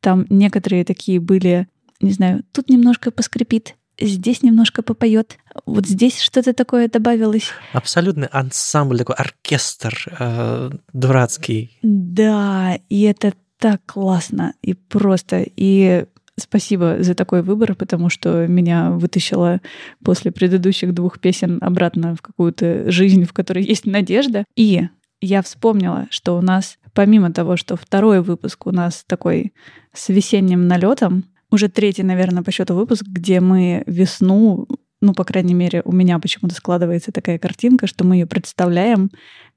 Там 0.00 0.26
некоторые 0.28 0.84
такие 0.84 1.20
были, 1.20 1.68
не 2.00 2.10
знаю, 2.10 2.42
тут 2.52 2.68
немножко 2.68 3.12
поскрипит, 3.12 3.76
здесь 4.00 4.42
немножко 4.42 4.82
попоет, 4.82 5.38
вот 5.64 5.86
здесь 5.86 6.20
что-то 6.20 6.52
такое 6.52 6.88
добавилось. 6.88 7.48
Абсолютный 7.72 8.26
ансамбль, 8.26 8.98
такой 8.98 9.14
оркестр 9.14 10.16
э, 10.18 10.70
дурацкий. 10.92 11.78
Да, 11.82 12.76
и 12.88 13.02
это 13.02 13.34
так 13.58 13.80
классно 13.86 14.54
и 14.60 14.74
просто. 14.74 15.46
И 15.56 16.06
спасибо 16.36 16.96
за 17.04 17.14
такой 17.14 17.42
выбор, 17.42 17.76
потому 17.76 18.08
что 18.08 18.48
меня 18.48 18.90
вытащило 18.90 19.60
после 20.04 20.32
предыдущих 20.32 20.92
двух 20.92 21.20
песен 21.20 21.58
обратно 21.60 22.16
в 22.16 22.22
какую-то 22.22 22.90
жизнь, 22.90 23.24
в 23.24 23.32
которой 23.32 23.62
есть 23.62 23.86
надежда. 23.86 24.44
И 24.56 24.88
я 25.22 25.40
вспомнила, 25.40 26.06
что 26.10 26.36
у 26.36 26.42
нас, 26.42 26.78
помимо 26.92 27.32
того, 27.32 27.56
что 27.56 27.76
второй 27.76 28.20
выпуск 28.20 28.66
у 28.66 28.72
нас 28.72 29.04
такой 29.06 29.54
с 29.94 30.08
весенним 30.08 30.66
налетом, 30.66 31.24
уже 31.50 31.68
третий, 31.68 32.02
наверное, 32.02 32.42
по 32.42 32.50
счету 32.50 32.74
выпуск, 32.74 33.04
где 33.06 33.40
мы 33.40 33.84
весну, 33.86 34.66
ну, 35.00 35.14
по 35.14 35.24
крайней 35.24 35.54
мере, 35.54 35.82
у 35.84 35.92
меня 35.92 36.18
почему-то 36.18 36.54
складывается 36.54 37.12
такая 37.12 37.38
картинка, 37.38 37.86
что 37.86 38.04
мы 38.04 38.16
ее 38.16 38.26
представляем 38.26 39.10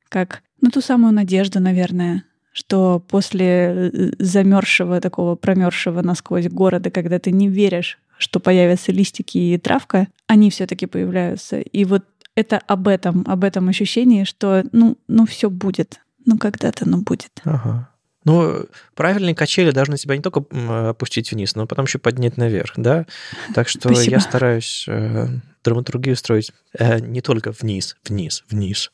как, 0.09 0.43
ну, 0.61 0.69
ту 0.69 0.81
самую 0.81 1.13
надежду, 1.13 1.59
наверное, 1.59 2.23
что 2.51 2.99
после 2.99 3.45
э, 3.45 4.11
замерзшего 4.19 5.01
такого 5.01 5.35
промерзшего 5.35 6.01
насквозь 6.01 6.47
города, 6.47 6.91
когда 6.91 7.19
ты 7.19 7.31
не 7.31 7.49
веришь, 7.49 7.99
что 8.17 8.39
появятся 8.39 8.91
листики 8.91 9.37
и 9.37 9.57
травка, 9.57 10.07
они 10.27 10.49
все-таки 10.49 10.85
появляются. 10.85 11.59
И 11.59 11.85
вот 11.85 12.05
это 12.35 12.57
об 12.57 12.87
этом, 12.87 13.23
об 13.27 13.43
этом 13.43 13.69
ощущении, 13.69 14.23
что 14.23 14.63
ну, 14.71 14.97
ну 15.07 15.25
все 15.25 15.49
будет, 15.49 16.01
ну 16.25 16.37
когда-то, 16.37 16.87
ну 16.87 17.01
будет. 17.01 17.41
Ага. 17.43 17.89
Ну, 18.25 18.65
правильные 18.95 19.35
качели 19.35 19.69
должны 19.69 19.97
тебя 19.97 20.17
не 20.17 20.23
только 20.23 20.43
опустить 20.89 21.31
вниз, 21.31 21.55
но 21.55 21.67
потом 21.67 21.85
еще 21.85 21.99
поднять 21.99 22.37
наверх, 22.37 22.73
да? 22.75 23.05
Так 23.53 23.69
что 23.69 23.89
Спасибо. 23.93 24.15
я 24.15 24.19
стараюсь 24.19 24.85
э, 24.87 25.27
драматургию 25.63 26.15
строить 26.15 26.51
э, 26.77 26.99
не 26.99 27.21
только 27.21 27.51
вниз, 27.51 27.95
вниз, 28.03 28.43
вниз. 28.49 28.91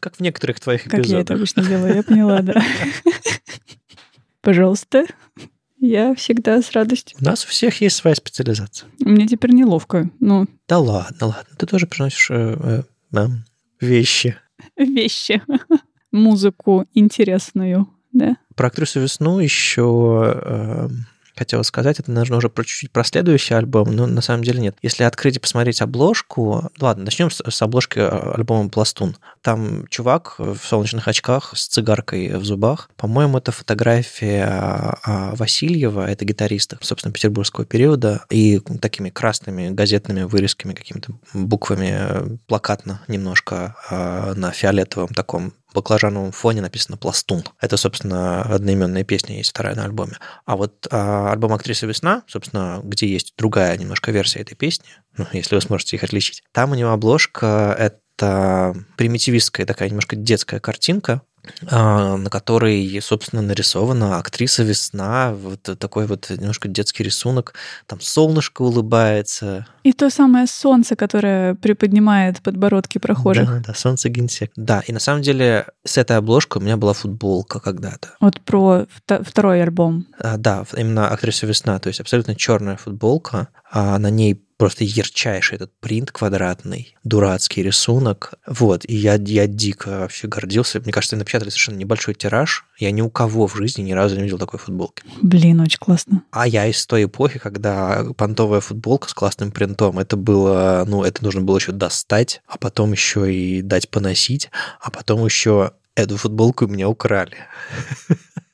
Как 0.00 0.16
в 0.16 0.20
некоторых 0.20 0.58
твоих 0.58 0.84
как 0.84 0.94
эпизодах. 0.94 1.06
Как 1.06 1.12
я 1.12 1.20
это 1.20 1.34
обычно 1.34 1.64
делаю, 1.64 1.94
я 1.94 2.02
поняла, 2.02 2.42
да. 2.42 2.60
Пожалуйста. 4.40 5.06
Я 5.86 6.14
всегда 6.14 6.62
с 6.62 6.72
радостью. 6.72 7.18
У 7.20 7.24
нас 7.24 7.44
у 7.44 7.48
всех 7.48 7.82
есть 7.82 7.96
своя 7.96 8.16
специализация. 8.16 8.88
Мне 9.00 9.26
теперь 9.26 9.52
неловко. 9.52 10.08
Ну. 10.18 10.46
Да 10.66 10.78
ладно, 10.78 11.26
ладно. 11.26 11.56
Ты 11.58 11.66
тоже 11.66 11.86
приносишь 11.86 12.30
э, 12.30 12.82
э, 13.12 13.26
вещи. 13.82 14.38
Вещи. 14.78 15.42
Музыку 16.10 16.86
интересную, 16.94 17.86
да? 18.12 18.38
Про 18.56 18.68
актрису 18.68 19.00
весну 19.00 19.40
еще 19.40 20.88
хотел 21.36 21.62
сказать, 21.64 22.00
это, 22.00 22.10
наверное, 22.10 22.38
уже 22.38 22.48
про 22.48 22.64
чуть-чуть 22.64 22.90
про 22.90 23.04
следующий 23.04 23.54
альбом, 23.54 23.94
но 23.94 24.06
на 24.06 24.20
самом 24.20 24.44
деле 24.44 24.60
нет. 24.60 24.76
Если 24.82 25.04
открыть 25.04 25.36
и 25.36 25.40
посмотреть 25.40 25.82
обложку, 25.82 26.70
ладно, 26.80 27.04
начнем 27.04 27.30
с, 27.30 27.42
с 27.48 27.62
обложки 27.62 27.98
э, 27.98 28.32
альбома 28.34 28.68
«Пластун». 28.68 29.16
Там 29.42 29.86
чувак 29.88 30.34
в 30.38 30.58
солнечных 30.58 31.08
очках 31.08 31.52
с 31.54 31.66
цигаркой 31.66 32.36
в 32.36 32.44
зубах. 32.44 32.88
По-моему, 32.96 33.38
это 33.38 33.52
фотография 33.52 34.44
а, 34.46 35.34
Васильева, 35.34 36.08
это 36.08 36.24
гитариста, 36.24 36.78
собственно, 36.80 37.12
петербургского 37.12 37.66
периода, 37.66 38.24
и 38.30 38.60
такими 38.80 39.10
красными 39.10 39.70
газетными 39.70 40.22
вырезками, 40.22 40.74
какими-то 40.74 41.12
буквами 41.32 41.94
э, 41.94 42.36
плакатно 42.46 43.02
немножко 43.08 43.76
а, 43.90 44.34
на 44.34 44.50
фиолетовом 44.52 45.08
таком 45.08 45.52
баклажановом 45.74 46.32
фоне 46.32 46.62
написано 46.62 46.96
«Пластун». 46.96 47.44
Это, 47.60 47.76
собственно, 47.76 48.42
одноименная 48.42 49.04
песня 49.04 49.36
есть 49.36 49.50
вторая 49.50 49.74
на 49.74 49.84
альбоме. 49.84 50.18
А 50.46 50.56
вот 50.56 50.86
а, 50.90 51.32
альбом 51.32 51.52
«Актриса 51.52 51.86
весна», 51.86 52.22
собственно, 52.26 52.80
где 52.82 53.06
есть 53.06 53.34
другая 53.36 53.76
немножко 53.76 54.12
версия 54.12 54.40
этой 54.40 54.54
песни, 54.54 54.86
ну, 55.16 55.26
если 55.32 55.54
вы 55.54 55.60
сможете 55.60 55.96
их 55.96 56.04
отличить, 56.04 56.42
там 56.52 56.72
у 56.72 56.74
него 56.74 56.90
обложка— 56.90 57.76
это 57.78 58.74
примитивистская 58.96 59.66
такая 59.66 59.88
немножко 59.88 60.16
детская 60.16 60.60
картинка, 60.60 61.22
на 61.60 62.28
которой, 62.30 63.00
собственно, 63.00 63.42
нарисована 63.42 64.18
актриса 64.18 64.62
весна, 64.62 65.32
вот 65.34 65.62
такой 65.78 66.06
вот 66.06 66.30
немножко 66.30 66.68
детский 66.68 67.02
рисунок, 67.02 67.54
там 67.86 68.00
солнышко 68.00 68.62
улыбается. 68.62 69.66
И 69.82 69.92
то 69.92 70.08
самое 70.10 70.46
солнце, 70.46 70.96
которое 70.96 71.54
приподнимает 71.54 72.40
подбородки 72.40 72.98
прохожих. 72.98 73.46
Да, 73.46 73.62
да, 73.66 73.74
солнце 73.74 74.08
генсек. 74.08 74.50
Да, 74.56 74.82
и 74.86 74.92
на 74.92 75.00
самом 75.00 75.22
деле 75.22 75.66
с 75.84 75.98
этой 75.98 76.16
обложкой 76.16 76.62
у 76.62 76.64
меня 76.64 76.76
была 76.76 76.92
футболка 76.92 77.60
когда-то. 77.60 78.14
Вот 78.20 78.40
про 78.40 78.86
второй 79.06 79.62
альбом. 79.62 80.06
А, 80.18 80.36
да, 80.36 80.64
именно 80.76 81.08
актриса 81.08 81.46
весна, 81.46 81.78
то 81.78 81.88
есть 81.88 82.00
абсолютно 82.00 82.34
черная 82.34 82.76
футболка, 82.76 83.48
а 83.70 83.98
на 83.98 84.08
ней 84.10 84.40
просто 84.64 84.84
ярчайший 84.84 85.56
этот 85.56 85.78
принт 85.78 86.10
квадратный, 86.10 86.96
дурацкий 87.04 87.62
рисунок. 87.62 88.32
Вот, 88.46 88.86
и 88.88 88.96
я, 88.96 89.16
я 89.16 89.46
дико 89.46 89.88
вообще 90.00 90.26
гордился. 90.26 90.80
Мне 90.80 90.90
кажется, 90.90 91.16
напечатали 91.16 91.50
совершенно 91.50 91.76
небольшой 91.76 92.14
тираж. 92.14 92.64
Я 92.78 92.90
ни 92.90 93.02
у 93.02 93.10
кого 93.10 93.46
в 93.46 93.54
жизни 93.54 93.82
ни 93.82 93.92
разу 93.92 94.16
не 94.16 94.22
видел 94.22 94.38
такой 94.38 94.58
футболки. 94.58 95.02
Блин, 95.20 95.60
очень 95.60 95.78
классно. 95.78 96.22
А 96.30 96.48
я 96.48 96.64
из 96.64 96.86
той 96.86 97.04
эпохи, 97.04 97.38
когда 97.38 98.06
понтовая 98.16 98.60
футболка 98.60 99.06
с 99.06 99.12
классным 99.12 99.52
принтом, 99.52 99.98
это 99.98 100.16
было, 100.16 100.86
ну, 100.88 101.04
это 101.04 101.22
нужно 101.22 101.42
было 101.42 101.58
еще 101.58 101.72
достать, 101.72 102.40
а 102.46 102.56
потом 102.56 102.92
еще 102.92 103.30
и 103.30 103.60
дать 103.60 103.90
поносить, 103.90 104.48
а 104.80 104.90
потом 104.90 105.26
еще 105.26 105.72
эту 105.94 106.16
футболку 106.16 106.66
меня 106.66 106.88
украли. 106.88 107.36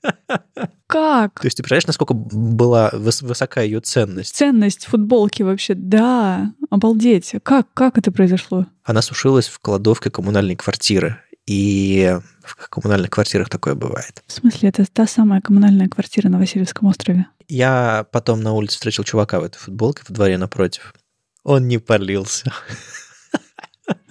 Как? 0.91 1.41
То 1.41 1.47
есть 1.47 1.57
ты 1.57 1.63
представляешь, 1.63 1.87
насколько 1.87 2.15
была 2.15 2.91
высока 2.93 3.61
ее 3.61 3.81
ценность? 3.81 4.35
Ценность 4.35 4.87
футболки 4.87 5.43
вообще, 5.43 5.75
да, 5.75 6.53
обалдеть. 6.69 7.35
Как, 7.43 7.73
как 7.75 7.97
это 7.97 8.11
произошло? 8.11 8.67
Она 8.83 9.01
сушилась 9.01 9.47
в 9.47 9.61
кладовке 9.61 10.11
коммунальной 10.11 10.57
квартиры. 10.57 11.19
И 11.47 12.17
в 12.43 12.69
коммунальных 12.69 13.11
квартирах 13.11 13.49
такое 13.49 13.75
бывает. 13.75 14.23
В 14.27 14.33
смысле, 14.33 14.69
это 14.69 14.85
та 14.85 15.07
самая 15.07 15.41
коммунальная 15.41 15.89
квартира 15.89 16.29
на 16.29 16.39
Васильевском 16.39 16.89
острове? 16.89 17.27
Я 17.49 18.07
потом 18.13 18.43
на 18.43 18.53
улице 18.53 18.75
встретил 18.75 19.05
чувака 19.05 19.41
в 19.41 19.45
этой 19.45 19.59
футболке 19.59 20.03
в 20.07 20.13
дворе 20.13 20.39
напротив. 20.39 20.95
Он 21.43 21.67
не 21.67 21.79
полился. 21.79 22.53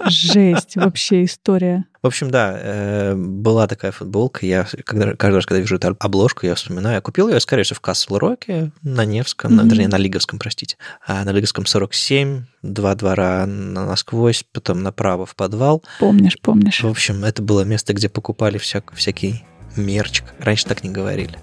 Жесть, 0.05 0.75
вообще 0.75 1.25
история. 1.25 1.85
В 2.01 2.07
общем, 2.07 2.31
да, 2.31 2.57
э, 2.57 3.15
была 3.15 3.67
такая 3.67 3.91
футболка. 3.91 4.45
Я 4.45 4.65
когда, 4.85 5.13
каждый 5.15 5.35
раз, 5.35 5.45
когда 5.45 5.59
вижу 5.59 5.75
эту 5.75 5.95
обложку, 5.99 6.45
я 6.45 6.55
вспоминаю. 6.55 6.95
Я 6.95 7.01
купил 7.01 7.27
ее, 7.27 7.39
скорее 7.39 7.63
всего, 7.63 7.75
в 7.75 7.81
Кассел 7.81 8.17
Роке 8.17 8.71
на 8.81 9.03
Невском, 9.03 9.51
mm-hmm. 9.51 9.63
на, 9.63 9.69
вернее, 9.69 9.87
на 9.89 9.97
Лиговском, 9.97 10.39
простите. 10.39 10.77
А 11.05 11.23
на 11.25 11.31
Лиговском 11.31 11.65
47, 11.65 12.45
два 12.63 12.95
двора 12.95 13.45
насквозь, 13.45 14.45
потом 14.51 14.81
направо 14.81 15.25
в 15.25 15.35
подвал. 15.35 15.83
Помнишь, 15.99 16.37
помнишь. 16.41 16.81
В 16.83 16.87
общем, 16.87 17.25
это 17.25 17.41
было 17.41 17.61
место, 17.61 17.93
где 17.93 18.07
покупали 18.07 18.57
всяк, 18.57 18.93
всякий 18.93 19.43
мерчик. 19.75 20.25
Раньше 20.39 20.65
так 20.65 20.83
не 20.83 20.89
говорили 20.89 21.37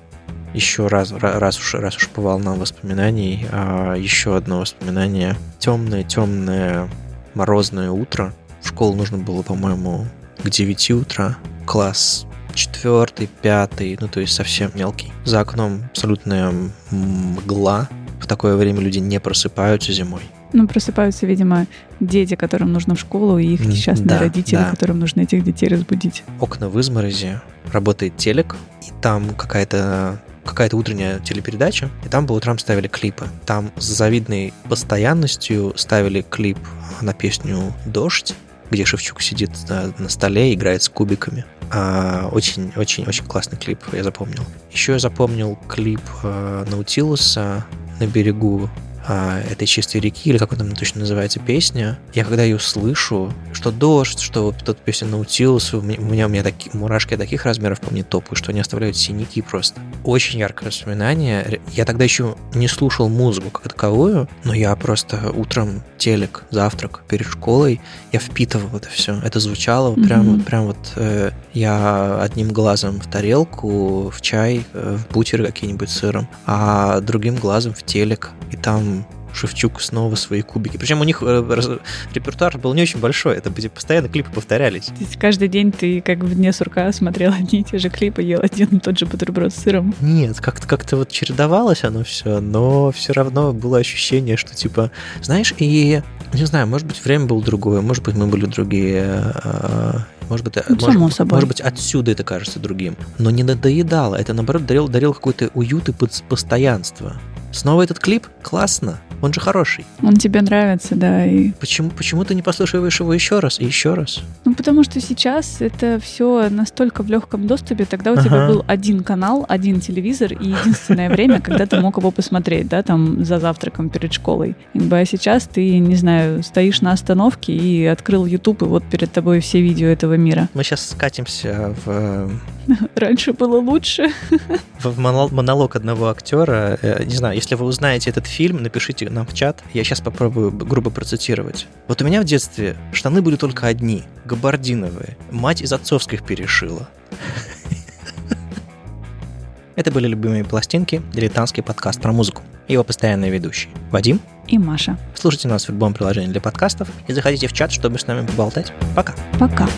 еще 0.55 0.87
раз, 0.87 1.13
раз 1.13 1.59
уж, 1.59 1.75
раз 1.75 1.97
уж 1.97 2.09
по 2.09 2.23
волнам 2.23 2.59
воспоминаний, 2.59 3.47
а 3.53 3.95
еще 3.95 4.37
одно 4.37 4.61
воспоминание. 4.61 5.37
Темное, 5.59 6.03
темное 6.03 6.89
морозное 7.37 7.91
утро. 7.91 8.35
В 8.63 8.69
школу 8.69 8.97
нужно 8.97 9.19
было, 9.19 9.43
по-моему, 9.43 10.07
к 10.43 10.51
9 10.51 10.91
утра. 10.93 11.37
Класс 11.67 12.27
четвертый, 12.57 13.29
пятый, 13.43 13.97
ну 14.01 14.09
то 14.09 14.21
есть 14.21 14.33
совсем 14.33 14.71
мелкий. 14.75 15.13
За 15.25 15.41
окном 15.41 15.83
абсолютная 15.91 16.53
мгла. 16.91 17.89
В 18.19 18.27
такое 18.27 18.57
время 18.57 18.81
люди 18.81 18.99
не 18.99 19.21
просыпаются 19.21 19.93
зимой. 19.93 20.23
Ну, 20.53 20.67
просыпаются, 20.67 21.27
видимо, 21.27 21.67
дети, 22.01 22.35
которым 22.35 22.73
нужно 22.73 22.95
в 22.95 23.01
школу, 23.01 23.37
и 23.37 23.47
их 23.47 23.61
несчастные 23.67 24.09
да, 24.09 24.19
родители, 24.21 24.57
да. 24.57 24.71
которым 24.71 24.99
нужно 25.01 25.21
этих 25.21 25.45
детей 25.45 25.69
разбудить. 25.69 26.25
Окна 26.41 26.71
в 26.71 26.81
изморозе, 26.81 27.43
работает 27.73 28.17
телек, 28.17 28.57
и 28.83 28.91
там 29.03 29.35
какая-то 29.35 30.19
какая-то 30.47 30.77
утренняя 30.77 31.19
телепередача, 31.19 31.91
и 32.05 32.09
там 32.09 32.27
по 32.27 32.33
утрам 32.33 32.59
ставили 32.59 32.89
клипы. 32.89 33.29
Там 33.45 33.73
с 33.77 33.85
завидной 33.85 34.55
постоянностью 34.69 35.75
ставили 35.77 36.23
клип 36.23 36.59
на 37.01 37.13
песню 37.13 37.75
«Дождь», 37.85 38.35
где 38.71 38.85
Шевчук 38.85 39.23
сидит 39.23 39.51
на, 39.69 40.09
столе, 40.09 40.53
играет 40.55 40.83
с 40.83 40.89
кубиками. 40.89 41.45
Очень-очень-очень 41.71 43.25
а, 43.25 43.29
классный 43.29 43.59
клип, 43.59 43.81
я 43.93 44.03
запомнил. 44.03 44.45
Еще 44.73 44.93
я 44.93 44.99
запомнил 44.99 45.59
клип 45.69 46.01
а, 46.23 46.65
Наутилуса 46.71 47.65
на 48.01 48.07
берегу 48.07 48.69
а, 49.09 49.41
этой 49.41 49.67
чистой 49.67 50.01
реки, 50.01 50.31
или 50.31 50.39
как 50.39 50.53
она 50.53 50.75
точно 50.75 51.01
называется, 51.01 51.39
песня, 51.41 51.99
я 52.15 52.25
когда 52.25 52.43
ее 52.43 52.59
слышу, 52.59 53.33
что 53.53 53.71
дождь, 53.71 54.21
что 54.21 54.45
вот 54.45 54.57
тут 54.65 54.79
песня 54.79 55.09
Наутилус, 55.09 55.75
у 55.75 55.81
меня, 55.81 56.27
у 56.27 56.29
меня, 56.29 56.43
такие 56.43 56.71
мурашки 56.77 57.17
таких 57.17 57.45
размеров 57.45 57.81
по 57.81 57.91
мне 57.91 58.03
топают, 58.03 58.39
что 58.39 58.51
они 58.51 58.61
оставляют 58.61 58.97
синяки 58.97 59.43
просто. 59.43 59.81
Очень 60.05 60.41
яркое 60.41 60.71
воспоминание. 60.71 61.61
Я 61.73 61.85
тогда 61.85 62.05
еще 62.05 62.37
не 62.55 62.69
слушал 62.69 63.09
музыку 63.09 63.51
как 63.51 63.73
таковую, 63.73 64.29
но 64.45 64.55
я 64.55 64.75
просто 64.77 65.31
утром 65.31 65.83
телек, 65.99 66.45
завтрак 66.51 67.03
перед 67.09 67.27
школой, 67.27 67.81
я 68.13 68.19
впитывал 68.19 68.77
это 68.77 68.89
все. 68.89 69.21
Это 69.23 69.41
звучало 69.41 69.95
mm-hmm. 69.95 70.07
прям 70.07 70.23
вот, 70.25 70.45
прям 70.45 70.67
вот 70.67 70.93
э, 70.97 71.31
я 71.53 72.21
одним 72.21 72.53
глазом 72.53 73.01
в 73.01 73.07
тарелку, 73.07 74.11
в 74.11 74.21
чай, 74.21 74.65
э, 74.73 74.97
в 74.97 75.13
бутеры 75.13 75.47
какие-нибудь 75.47 75.91
сыром, 75.91 76.29
а 76.45 77.01
другим 77.01 77.37
глазом 77.37 77.73
в 77.73 77.83
телек. 77.83 78.31
И 78.51 78.57
там 78.57 78.96
Шевчук 79.37 79.81
снова 79.81 80.15
свои 80.15 80.43
кубики. 80.43 80.77
Причем 80.77 81.01
у 81.01 81.05
них 81.05 81.23
э, 81.23 81.79
репертуар 82.15 82.59
был 82.59 82.75
не 82.75 82.83
очень 82.83 83.01
большой, 83.01 83.37
это 83.37 83.51
постоянно 83.51 84.09
клипы 84.09 84.31
повторялись. 84.31 84.87
То 84.87 84.95
есть 85.01 85.17
каждый 85.19 85.49
день 85.49 85.73
ты 85.73 86.01
как 86.01 86.19
в 86.19 86.35
дне 86.35 86.53
сурка 86.53 86.91
смотрел 86.93 87.33
одни 87.39 87.61
и 87.61 87.65
те 87.65 87.79
же 87.79 87.91
клипы, 87.91 88.23
ел 88.23 88.41
один 88.43 88.69
и 88.69 88.79
тот 88.79 88.99
же 88.99 89.07
бутерброд 89.07 89.53
с 89.53 89.57
сыром? 89.57 89.95
Нет, 90.01 90.41
как-то 90.41 90.67
как 90.67 90.91
вот 90.93 91.11
чередовалось 91.11 91.85
оно 91.85 92.05
все, 92.05 92.41
но 92.41 92.91
все 92.93 93.13
равно 93.13 93.53
было 93.53 93.79
ощущение, 93.79 94.37
что 94.37 94.55
типа, 94.55 94.91
знаешь, 95.23 95.55
и 95.59 96.03
не 96.33 96.45
знаю, 96.45 96.67
может 96.67 96.87
быть, 96.87 97.05
время 97.05 97.27
было 97.27 97.43
другое, 97.43 97.81
может 97.81 98.05
быть, 98.05 98.15
мы 98.15 98.27
были 98.27 98.47
другие, 98.47 99.05
а, 99.05 100.01
может 100.29 100.45
быть, 100.45 100.57
ну, 100.69 100.99
может, 100.99 101.17
собой. 101.17 101.37
может 101.37 101.49
быть, 101.49 101.61
отсюда 101.61 102.11
это 102.11 102.25
кажется 102.25 102.59
другим. 102.59 102.97
Но 103.19 103.31
не 103.31 103.43
надоедало. 103.43 104.17
Это, 104.17 104.33
наоборот, 104.33 104.67
дарил, 104.67 104.89
дарил 104.89 105.15
какой-то 105.15 105.51
уют 105.55 105.89
и 105.89 105.93
постоянство. 106.29 107.17
Снова 107.53 107.83
этот 107.83 108.01
клип? 108.01 108.27
Классно. 108.43 109.01
Он 109.23 109.33
же 109.33 109.41
хороший. 109.41 109.85
Он 110.03 110.17
тебе 110.17 110.43
нравится, 110.43 110.95
да. 110.95 111.27
И... 111.27 111.51
Почему, 111.53 111.91
почему 111.91 112.25
ты 112.25 112.35
не 112.35 112.43
послушиваешь 112.43 113.01
его 113.01 113.13
еще 113.15 113.39
раз 113.41 113.61
и 113.61 113.65
еще 113.65 113.95
раз? 113.95 114.23
Ну, 114.45 114.55
потому 114.55 114.85
что 114.85 115.01
сейчас 115.01 115.61
это 115.61 115.99
все 116.01 116.49
настолько 116.51 117.03
в 117.03 117.09
легком 117.09 117.47
доступе. 117.47 117.85
Тогда 117.85 118.13
у 118.13 118.15
ага. 118.15 118.23
тебя 118.23 118.47
был 118.47 118.65
один 118.67 119.03
канал, 119.03 119.45
один 119.49 119.81
телевизор 119.81 120.33
и 120.33 120.49
единственное 120.49 121.09
время, 121.09 121.41
когда 121.41 121.67
ты 121.67 121.81
мог 121.81 121.99
его 121.99 122.11
посмотреть, 122.11 122.69
да, 122.69 122.83
там 122.83 123.25
за 123.25 123.39
завтраком 123.39 123.89
перед 123.89 124.13
школой. 124.13 124.57
А 124.75 125.05
сейчас 125.05 125.45
ты, 125.45 125.79
не 125.79 125.97
знаю, 125.97 126.43
стоишь 126.43 126.81
на 126.81 126.93
остановке 126.93 127.53
и 127.55 127.85
открыл 127.87 128.27
YouTube, 128.27 128.63
и 128.63 128.65
вот 128.65 128.85
перед 128.85 129.13
тобой 129.13 129.41
все 129.41 129.61
видео 129.61 129.89
этого 129.89 130.15
мира. 130.15 130.49
Мы 130.55 130.65
сейчас 130.65 130.91
скатимся 130.91 131.75
в... 131.85 132.31
Раньше 132.95 133.33
было 133.33 133.59
лучше. 133.59 134.13
В 134.81 134.99
монолог 134.99 135.77
одного 135.77 136.09
актера. 136.09 136.79
Э, 136.83 137.05
не 137.05 137.15
знаю, 137.15 137.37
если 137.37 137.55
вы 137.55 137.67
узнаете 137.67 138.11
этот 138.11 138.27
фильм, 138.27 138.63
напишите 138.63 139.09
нам 139.11 139.27
в 139.27 139.35
чат. 139.35 139.63
Я 139.73 139.85
сейчас 139.85 140.01
попробую 140.01 140.51
грубо 140.51 140.91
процитировать. 140.91 141.67
Вот 141.89 142.03
у 142.03 142.05
меня 142.05 142.21
в 142.21 142.25
детстве 142.25 142.77
штаны 142.93 143.23
были 143.23 143.37
только 143.37 143.67
одни, 143.67 144.03
габардиновые. 144.25 145.17
Мать 145.31 145.63
из 145.63 145.73
отцовских 145.73 146.25
перешила. 146.25 146.89
Это 149.77 149.91
были 149.91 150.09
любимые 150.09 150.45
пластинки, 150.45 151.03
дилетантский 151.13 151.63
подкаст 151.63 152.01
про 152.01 152.13
музыку. 152.13 152.43
Его 152.67 152.83
постоянные 152.83 153.31
ведущие 153.31 153.73
Вадим 153.91 154.21
и 154.49 154.59
Маша. 154.59 154.99
Слушайте 155.15 155.49
нас 155.49 155.67
в 155.67 155.71
любом 155.71 155.95
приложении 155.95 156.29
для 156.29 156.41
подкастов 156.41 156.89
и 157.07 157.13
заходите 157.13 157.47
в 157.47 157.53
чат, 157.53 157.71
чтобы 157.71 157.99
с 157.99 158.07
нами 158.07 158.27
поболтать. 158.27 158.73
Пока. 158.95 159.15
Пока. 159.39 159.69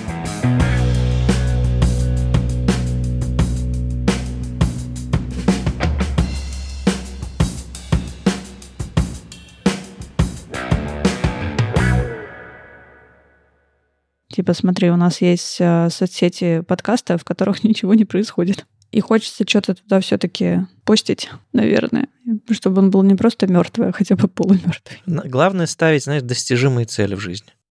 Типа, 14.39 14.55
смотри, 14.55 14.89
у 14.89 14.97
нас 14.97 15.21
есть 15.21 15.57
э, 15.59 15.89
соцсети 15.91 16.61
подкаста, 16.61 17.19
в 17.19 17.25
которых 17.25 17.65
ничего 17.69 17.95
не 17.95 18.05
происходит. 18.05 18.67
И 18.93 19.01
хочется 19.01 19.43
что-то 19.45 19.75
туда 19.75 19.99
все-таки 19.99 20.61
постить, 20.85 21.29
наверное, 21.53 22.07
чтобы 22.53 22.79
он 22.79 22.93
был 22.93 23.03
не 23.03 23.17
просто 23.17 23.49
мертвый, 23.49 23.89
а 23.89 23.93
хотя 23.93 24.15
бы 24.15 24.29
полумертвый. 24.29 25.01
Главное 25.07 25.67
ставить, 25.67 26.05
знаешь, 26.05 26.23
достижимые 26.23 26.87
цели 26.87 27.17
в 27.17 27.21
жизни. 27.21 27.49